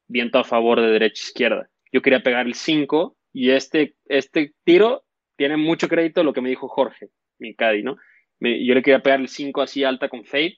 [0.09, 1.69] viento a favor de derecha-izquierda.
[1.93, 5.05] Yo quería pegar el 5 y este, este tiro
[5.37, 7.99] tiene mucho crédito lo que me dijo Jorge, mi caddy, ¿no?
[8.41, 10.57] Me, yo le quería pegar el 5 así alta con fade,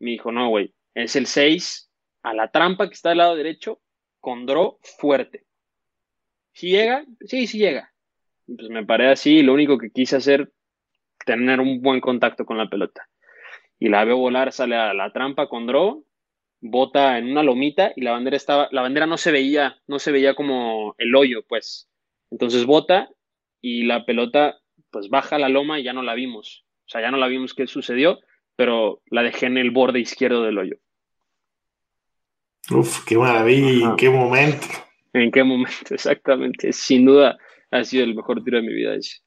[0.00, 1.87] me dijo, no, güey, es el 6
[2.22, 3.80] a la trampa que está del lado derecho
[4.20, 5.44] con draw fuerte.
[6.52, 7.92] Si llega, sí, sí llega.
[8.46, 10.52] Pues me paré así y lo único que quise hacer
[11.24, 13.08] tener un buen contacto con la pelota.
[13.78, 16.04] Y la veo volar, sale a la trampa con draw,
[16.60, 20.10] bota en una lomita y la bandera estaba, la bandera no se veía, no se
[20.10, 21.88] veía como el hoyo, pues.
[22.30, 23.08] Entonces bota
[23.60, 24.58] y la pelota
[24.90, 26.64] pues baja la loma y ya no la vimos.
[26.86, 28.20] O sea, ya no la vimos qué sucedió,
[28.56, 30.78] pero la dejé en el borde izquierdo del hoyo.
[32.70, 34.66] Uf, qué maravilla, en qué momento.
[35.12, 36.72] En qué momento, exactamente.
[36.72, 37.38] Sin duda
[37.70, 39.18] ha sido el mejor tiro de mi vida ese.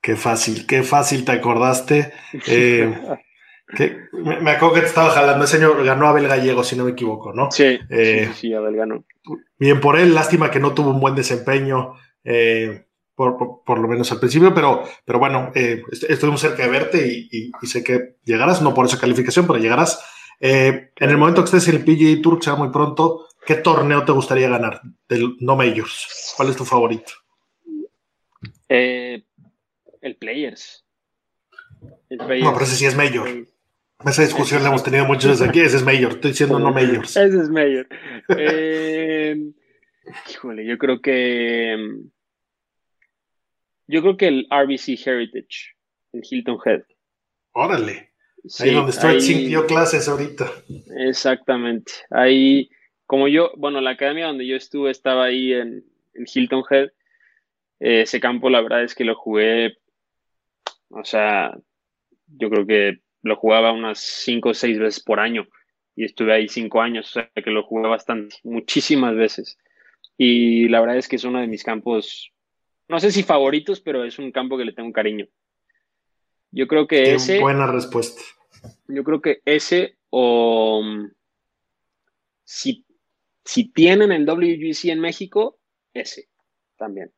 [0.00, 2.12] Qué fácil, qué fácil te acordaste.
[2.48, 2.92] Eh,
[3.76, 5.44] que, me acuerdo que te estaba jalando.
[5.44, 7.50] Ese señor ganó Abel Gallego, si no me equivoco, ¿no?
[7.50, 9.04] Sí, eh, sí, sí, Abel ganó.
[9.58, 13.86] Bien por él, lástima que no tuvo un buen desempeño, eh, por, por, por, lo
[13.86, 17.84] menos al principio, pero, pero bueno, eh, estuvimos cerca de verte y, y, y, sé
[17.84, 20.02] que llegarás, no por esa calificación, pero llegarás.
[20.42, 24.04] En el momento que estés en el PGA Tour, que sea muy pronto, ¿qué torneo
[24.04, 26.34] te gustaría ganar del no majors?
[26.36, 27.12] ¿Cuál es tu favorito?
[28.68, 29.22] Eh,
[30.00, 30.84] el Players.
[32.08, 32.44] El players.
[32.44, 33.46] No, pero ese sí es Mayor.
[34.04, 35.60] Esa discusión la hemos tenido muchas veces aquí.
[35.60, 36.12] Ese es Mayor.
[36.12, 37.16] Estoy diciendo no Mayors.
[37.16, 37.86] Ese es Mayor.
[38.28, 39.36] eh,
[40.30, 41.76] híjole, yo creo que.
[43.86, 45.76] Yo creo que el RBC Heritage,
[46.12, 46.82] el Hilton Head.
[47.52, 48.11] Órale.
[48.44, 50.50] Sí, ahí donde Sink dio clases ahorita.
[50.96, 51.92] Exactamente.
[52.10, 52.70] Ahí,
[53.06, 56.90] como yo, bueno, la academia donde yo estuve estaba ahí en, en Hilton Head.
[57.80, 59.76] Eh, ese campo, la verdad es que lo jugué
[60.92, 61.56] o sea,
[62.26, 65.46] yo creo que lo jugaba unas cinco o seis veces por año
[65.96, 69.58] y estuve ahí cinco años, o sea que lo jugué bastante, muchísimas veces.
[70.18, 72.30] Y la verdad es que es uno de mis campos
[72.88, 75.26] no sé si favoritos, pero es un campo que le tengo un cariño.
[76.52, 78.20] Yo creo que Qué ese, buena respuesta.
[78.88, 81.10] yo creo que ese o mm,
[82.44, 82.86] si,
[83.44, 85.58] si tienen el WGC en México,
[85.94, 86.28] ese
[86.76, 87.12] también.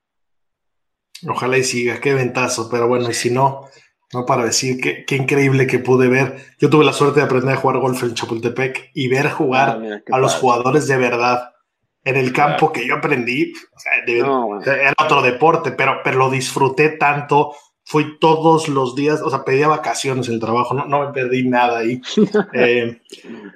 [1.29, 3.67] Ojalá y siga, qué ventazo, pero bueno, y si no,
[4.13, 6.37] no para decir qué, qué increíble que pude ver.
[6.59, 9.79] Yo tuve la suerte de aprender a jugar golf en Chapultepec y ver jugar Ah,
[9.79, 11.51] mira, a los jugadores de verdad
[12.05, 13.53] en el campo que yo aprendí.
[13.75, 14.63] o sea, de- No, bueno.
[14.71, 17.55] era otro deporte, pero, pero lo disfruté tanto.
[17.85, 21.47] Fui todos los días, o sea, pedía vacaciones en el trabajo, no, no me perdí
[21.47, 22.01] nada ahí.
[22.55, 23.01] Eh,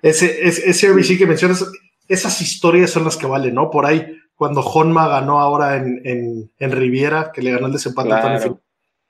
[0.03, 1.65] ese, ese, ese RBC que mencionas,
[2.09, 3.71] esas historias son las que valen, ¿no?
[3.71, 8.13] Por ahí, cuando Honma ganó ahora en, en, en Riviera, que le ganó el desempate
[8.13, 8.61] a Tony Claro.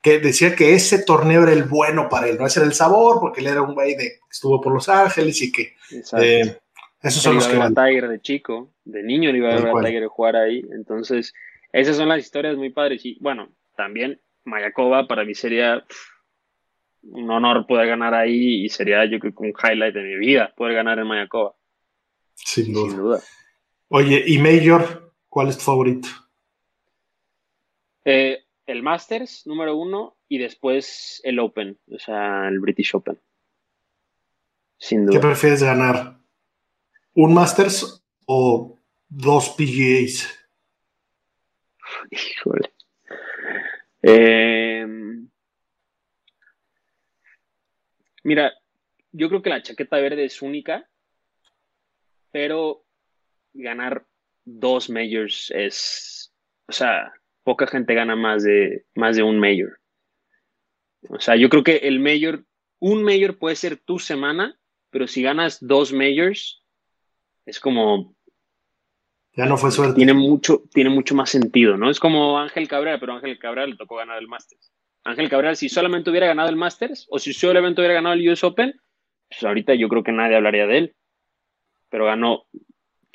[0.00, 3.18] Que decía que ese torneo era el bueno para él, no ese era el sabor,
[3.20, 5.74] porque él era un güey de que estuvo por Los Ángeles y que
[6.20, 6.56] eh,
[7.02, 7.78] esos son Él los iba que a ver valen.
[7.78, 9.80] a Tiger de chico, de niño le iba a ver a.
[9.84, 10.62] Tiger jugar ahí.
[10.72, 11.32] Entonces,
[11.72, 13.04] esas son las historias muy padres.
[13.04, 15.98] Y bueno, también Mayakoba para mí sería pff,
[17.02, 20.52] un honor poder ganar ahí y sería yo creo que un highlight de mi vida
[20.56, 21.54] poder ganar en Mayakoba,
[22.34, 22.88] Sin duda.
[22.90, 23.20] sin duda.
[23.88, 26.08] Oye, y Major, ¿cuál es tu favorito?
[28.04, 33.18] Eh, el Masters número uno y después el Open, o sea, el British Open.
[34.78, 35.20] Sin ¿Qué duda.
[35.28, 36.18] prefieres ganar?
[37.14, 40.28] ¿Un Masters o dos PGAs?
[42.10, 42.72] Híjole.
[44.02, 44.86] Eh,
[48.24, 48.52] mira,
[49.12, 50.88] yo creo que la chaqueta verde es única,
[52.30, 52.84] pero
[53.52, 54.06] ganar
[54.44, 56.32] dos majors es,
[56.66, 57.12] o sea,
[57.42, 59.80] poca gente gana más de, más de un major.
[61.08, 62.44] O sea, yo creo que el major,
[62.78, 64.58] un major puede ser tu semana,
[64.90, 66.62] pero si ganas dos majors,
[67.46, 68.16] es como
[69.38, 69.94] Ya no fue suerte.
[69.94, 71.90] tiene mucho, tiene mucho más sentido, ¿no?
[71.90, 74.72] Es como Ángel Cabrera, pero Ángel Cabrera le tocó ganar el Masters.
[75.04, 78.42] Ángel Cabrera, si solamente hubiera ganado el Masters o si solamente hubiera ganado el US
[78.44, 78.74] Open,
[79.30, 80.96] pues ahorita yo creo que nadie hablaría de él.
[81.88, 82.44] Pero ganó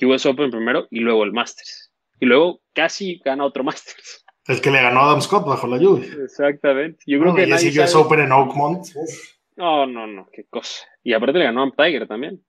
[0.02, 1.92] US Open primero y luego el Masters.
[2.20, 4.24] Y luego casi gana otro Masters.
[4.48, 6.08] El que le ganó a Adam Scott bajo la lluvia.
[6.24, 7.04] Exactamente.
[7.06, 8.86] Yo creo No, que y nadie ese US sabe- Open en Oakmont.
[9.56, 10.86] No, no, no, qué cosa.
[11.04, 12.42] Y aparte le ganó a Tiger también.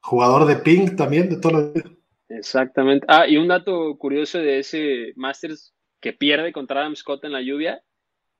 [0.00, 1.90] Jugador de ping también de toda la vida.
[2.28, 3.06] Exactamente.
[3.08, 7.40] Ah, y un dato curioso de ese Masters que pierde contra Adam Scott en la
[7.42, 7.82] lluvia.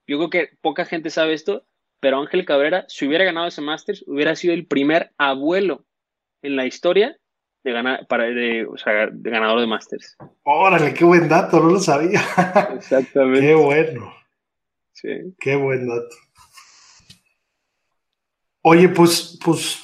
[0.06, 1.64] Yo creo que poca gente sabe esto,
[2.00, 5.84] pero Ángel Cabrera, si hubiera ganado ese Masters, hubiera sido el primer abuelo
[6.42, 7.16] en la historia
[7.64, 10.16] de ganar, para, de, o sea, de ganador de Masters.
[10.44, 12.20] Órale, qué buen dato, no lo sabía.
[12.74, 13.40] Exactamente.
[13.46, 14.14] qué bueno,
[14.92, 15.08] Sí.
[15.40, 16.14] qué buen dato.
[18.62, 19.82] Oye, pues, pues,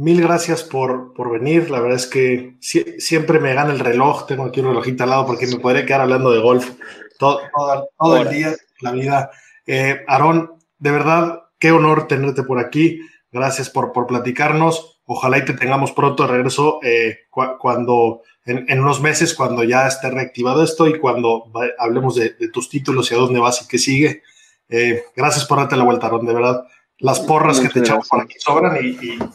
[0.00, 1.70] mil gracias por, por venir.
[1.70, 4.26] La verdad es que sie- siempre me gana el reloj.
[4.26, 6.70] Tengo aquí un relojito al lado porque me podría quedar hablando de golf
[7.18, 9.30] todo, todo- todo el día, la vida.
[9.66, 13.00] Eh, Aarón, de verdad, qué honor tenerte por aquí.
[13.30, 15.00] Gracias por, por platicarnos.
[15.04, 19.64] Ojalá y te tengamos pronto de regreso eh, cu- cuando, en, en unos meses, cuando
[19.64, 23.62] ya esté reactivado esto y cuando hablemos de, de tus títulos y a dónde vas
[23.62, 24.22] y qué sigue.
[24.68, 26.64] Eh, gracias por darte la vuelta, Aarón, de verdad.
[27.00, 28.36] Las porras que Muchas te echamos por gracias.
[28.36, 28.88] aquí sobran y,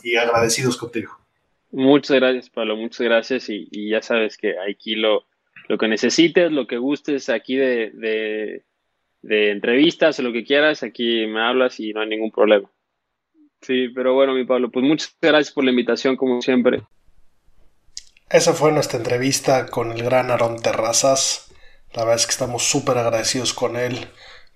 [0.09, 1.17] y- y agradecidos contigo.
[1.71, 3.49] Muchas gracias, Pablo, muchas gracias.
[3.49, 5.25] Y, y ya sabes que aquí lo,
[5.67, 8.63] lo que necesites, lo que gustes aquí de, de,
[9.23, 12.69] de entrevistas o lo que quieras, aquí me hablas y no hay ningún problema.
[13.61, 16.81] Sí, pero bueno, mi Pablo, pues muchas gracias por la invitación, como siempre.
[18.29, 21.51] Esa fue nuestra entrevista con el gran Aarón Terrazas.
[21.93, 24.07] La verdad es que estamos súper agradecidos con él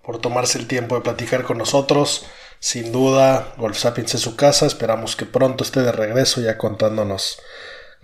[0.03, 2.29] por tomarse el tiempo de platicar con nosotros.
[2.59, 4.65] Sin duda, Golf Sapiens es su casa.
[4.65, 7.39] Esperamos que pronto esté de regreso ya contándonos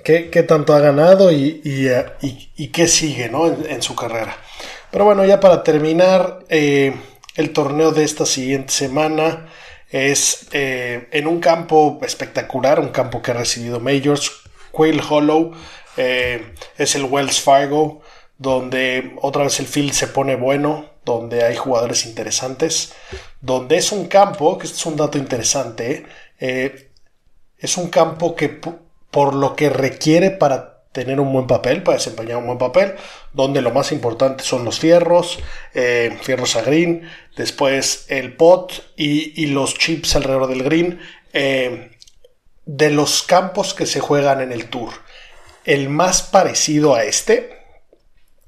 [0.03, 2.05] qué, qué tanto ha ganado y, eh,
[2.71, 3.47] qué sigue ¿no?
[3.47, 4.37] en, su carrera.
[4.91, 6.95] Pero bueno, ya para terminar, eh,
[7.35, 9.47] el torneo de esta siguiente semana
[9.89, 14.31] es eh, en un campo espectacular, un campo que ha recibido majors,
[14.71, 15.53] Quail Hollow,
[15.97, 18.01] es el Wells Fargo,
[18.37, 22.93] donde otra vez el field se pone bueno, donde hay jugadores interesantes,
[23.45, 26.05] donde es un campo, que este es un dato interesante,
[26.39, 26.89] eh,
[27.59, 28.49] es un campo que
[29.11, 32.95] por lo que requiere para tener un buen papel, para desempeñar un buen papel,
[33.33, 35.37] donde lo más importante son los fierros,
[35.75, 37.07] eh, fierros a green,
[37.37, 40.99] después el pot y, y los chips alrededor del green,
[41.33, 41.91] eh,
[42.65, 44.91] de los campos que se juegan en el tour.
[45.65, 47.64] El más parecido a este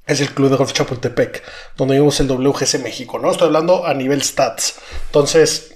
[0.08, 1.44] es el Club de Golf Chapultepec,
[1.76, 3.30] donde vimos el WGC México, ¿no?
[3.30, 4.80] Estoy hablando a nivel stats.
[5.08, 5.76] Entonces,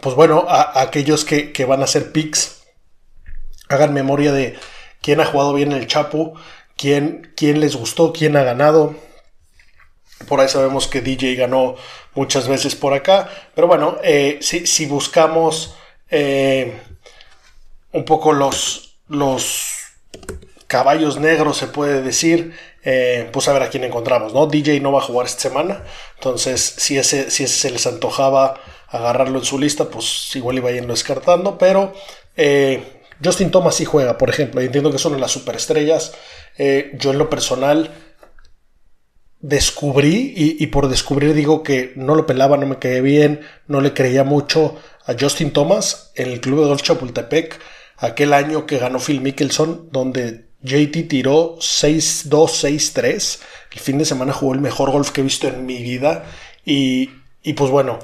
[0.00, 2.62] pues bueno, a, aquellos que, que van a hacer picks,
[3.68, 4.56] hagan memoria de
[5.02, 6.34] quién ha jugado bien en el Chapu,
[6.76, 8.94] quién, quién les gustó, quién ha ganado.
[10.28, 11.76] Por ahí sabemos que DJ ganó
[12.14, 13.28] muchas veces por acá.
[13.54, 15.74] Pero bueno, eh, si, buscamos
[16.10, 16.80] eh,
[17.92, 19.66] un poco los, los
[20.66, 22.54] caballos negros, se puede decir,
[22.86, 24.46] eh, pues a ver a quién encontramos, ¿no?
[24.46, 25.84] DJ no va a jugar esta semana.
[26.14, 28.58] Entonces, si ese, si ese se les antojaba
[28.88, 31.58] agarrarlo en su lista, pues igual iba yendo descartando.
[31.58, 31.92] Pero
[33.22, 34.62] Justin Thomas sí juega, por ejemplo.
[34.62, 36.14] entiendo que son las superestrellas.
[36.56, 37.90] yo en lo personal
[39.40, 43.92] descubrí, y, por descubrir digo que no lo pelaba, no me quedé bien, no le
[43.92, 47.60] creía mucho a Justin Thomas en el club de golf Chapultepec,
[47.96, 53.40] aquel año que ganó Phil Mickelson, donde JT tiró 6-2, 6-3.
[53.72, 56.24] El fin de semana jugó el mejor golf que he visto en mi vida.
[56.64, 57.10] Y,
[57.42, 57.98] y pues bueno,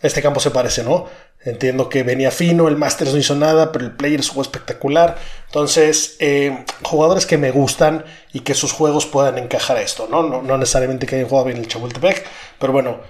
[0.00, 1.06] este campo se parece, ¿no?
[1.46, 5.16] Entiendo que venía fino, el Masters no hizo nada, pero el Players jugó espectacular.
[5.46, 10.24] Entonces, eh, jugadores que me gustan y que sus juegos puedan encajar a esto, ¿no?
[10.42, 12.26] No, necesariamente que hayan jugado bien el Chapultepec,
[12.58, 13.00] pero bueno,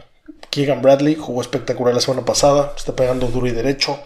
[0.51, 3.99] Keegan Bradley jugó espectacular la semana pasada, está pegando duro y derecho.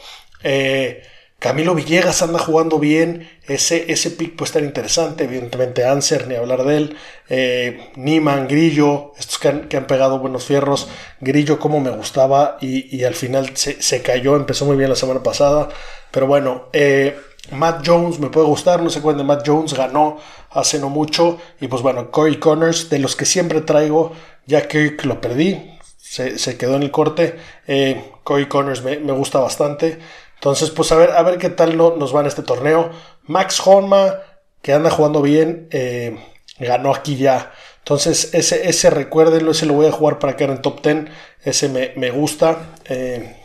[0.45, 1.03] Eh,
[1.41, 3.27] Camilo Villegas anda jugando bien.
[3.49, 5.25] Ese, ese pick puede estar interesante.
[5.25, 6.97] Evidentemente, Anser, ni hablar de él.
[7.31, 10.89] Eh, Niman, Grillo, estos que han, pegado buenos fierros.
[11.19, 12.59] Grillo, como me gustaba.
[12.61, 14.37] Y, al final se, cayó.
[14.37, 15.71] Empezó muy bien la semana pasada.
[16.11, 17.19] Pero bueno, eh,
[17.53, 18.83] Matt Jones me puede gustar.
[18.83, 20.19] No sé cuándo Matt Jones ganó
[20.51, 21.39] hace no mucho.
[21.59, 24.13] Y pues bueno, Corey Connors, de los que siempre traigo.
[24.45, 25.79] Ya que lo perdí.
[25.97, 27.37] Se, quedó en el corte.
[27.67, 29.99] Eh, Corey Connors me, me gusta bastante.
[30.41, 32.89] Entonces, pues a ver, a ver qué tal nos va en este torneo.
[33.25, 34.21] Max Honma,
[34.63, 36.19] que anda jugando bien, eh,
[36.59, 37.53] ganó aquí ya.
[37.81, 41.09] Entonces, ese, ese recuérdenlo, ese lo voy a jugar para quedar en top 10.
[41.45, 42.57] Ese me, gusta.
[42.89, 43.37] Eh,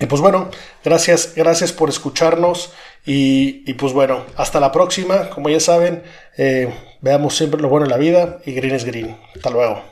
[0.00, 0.48] y pues bueno,
[0.82, 2.72] gracias, gracias por escucharnos.
[3.04, 5.28] Y, pues bueno, hasta la próxima.
[5.28, 6.02] Como ya saben,
[6.38, 6.72] eh,
[7.02, 9.18] veamos siempre lo bueno en la vida y green es green.
[9.36, 9.91] Hasta luego.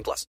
[0.01, 0.31] 18 plus.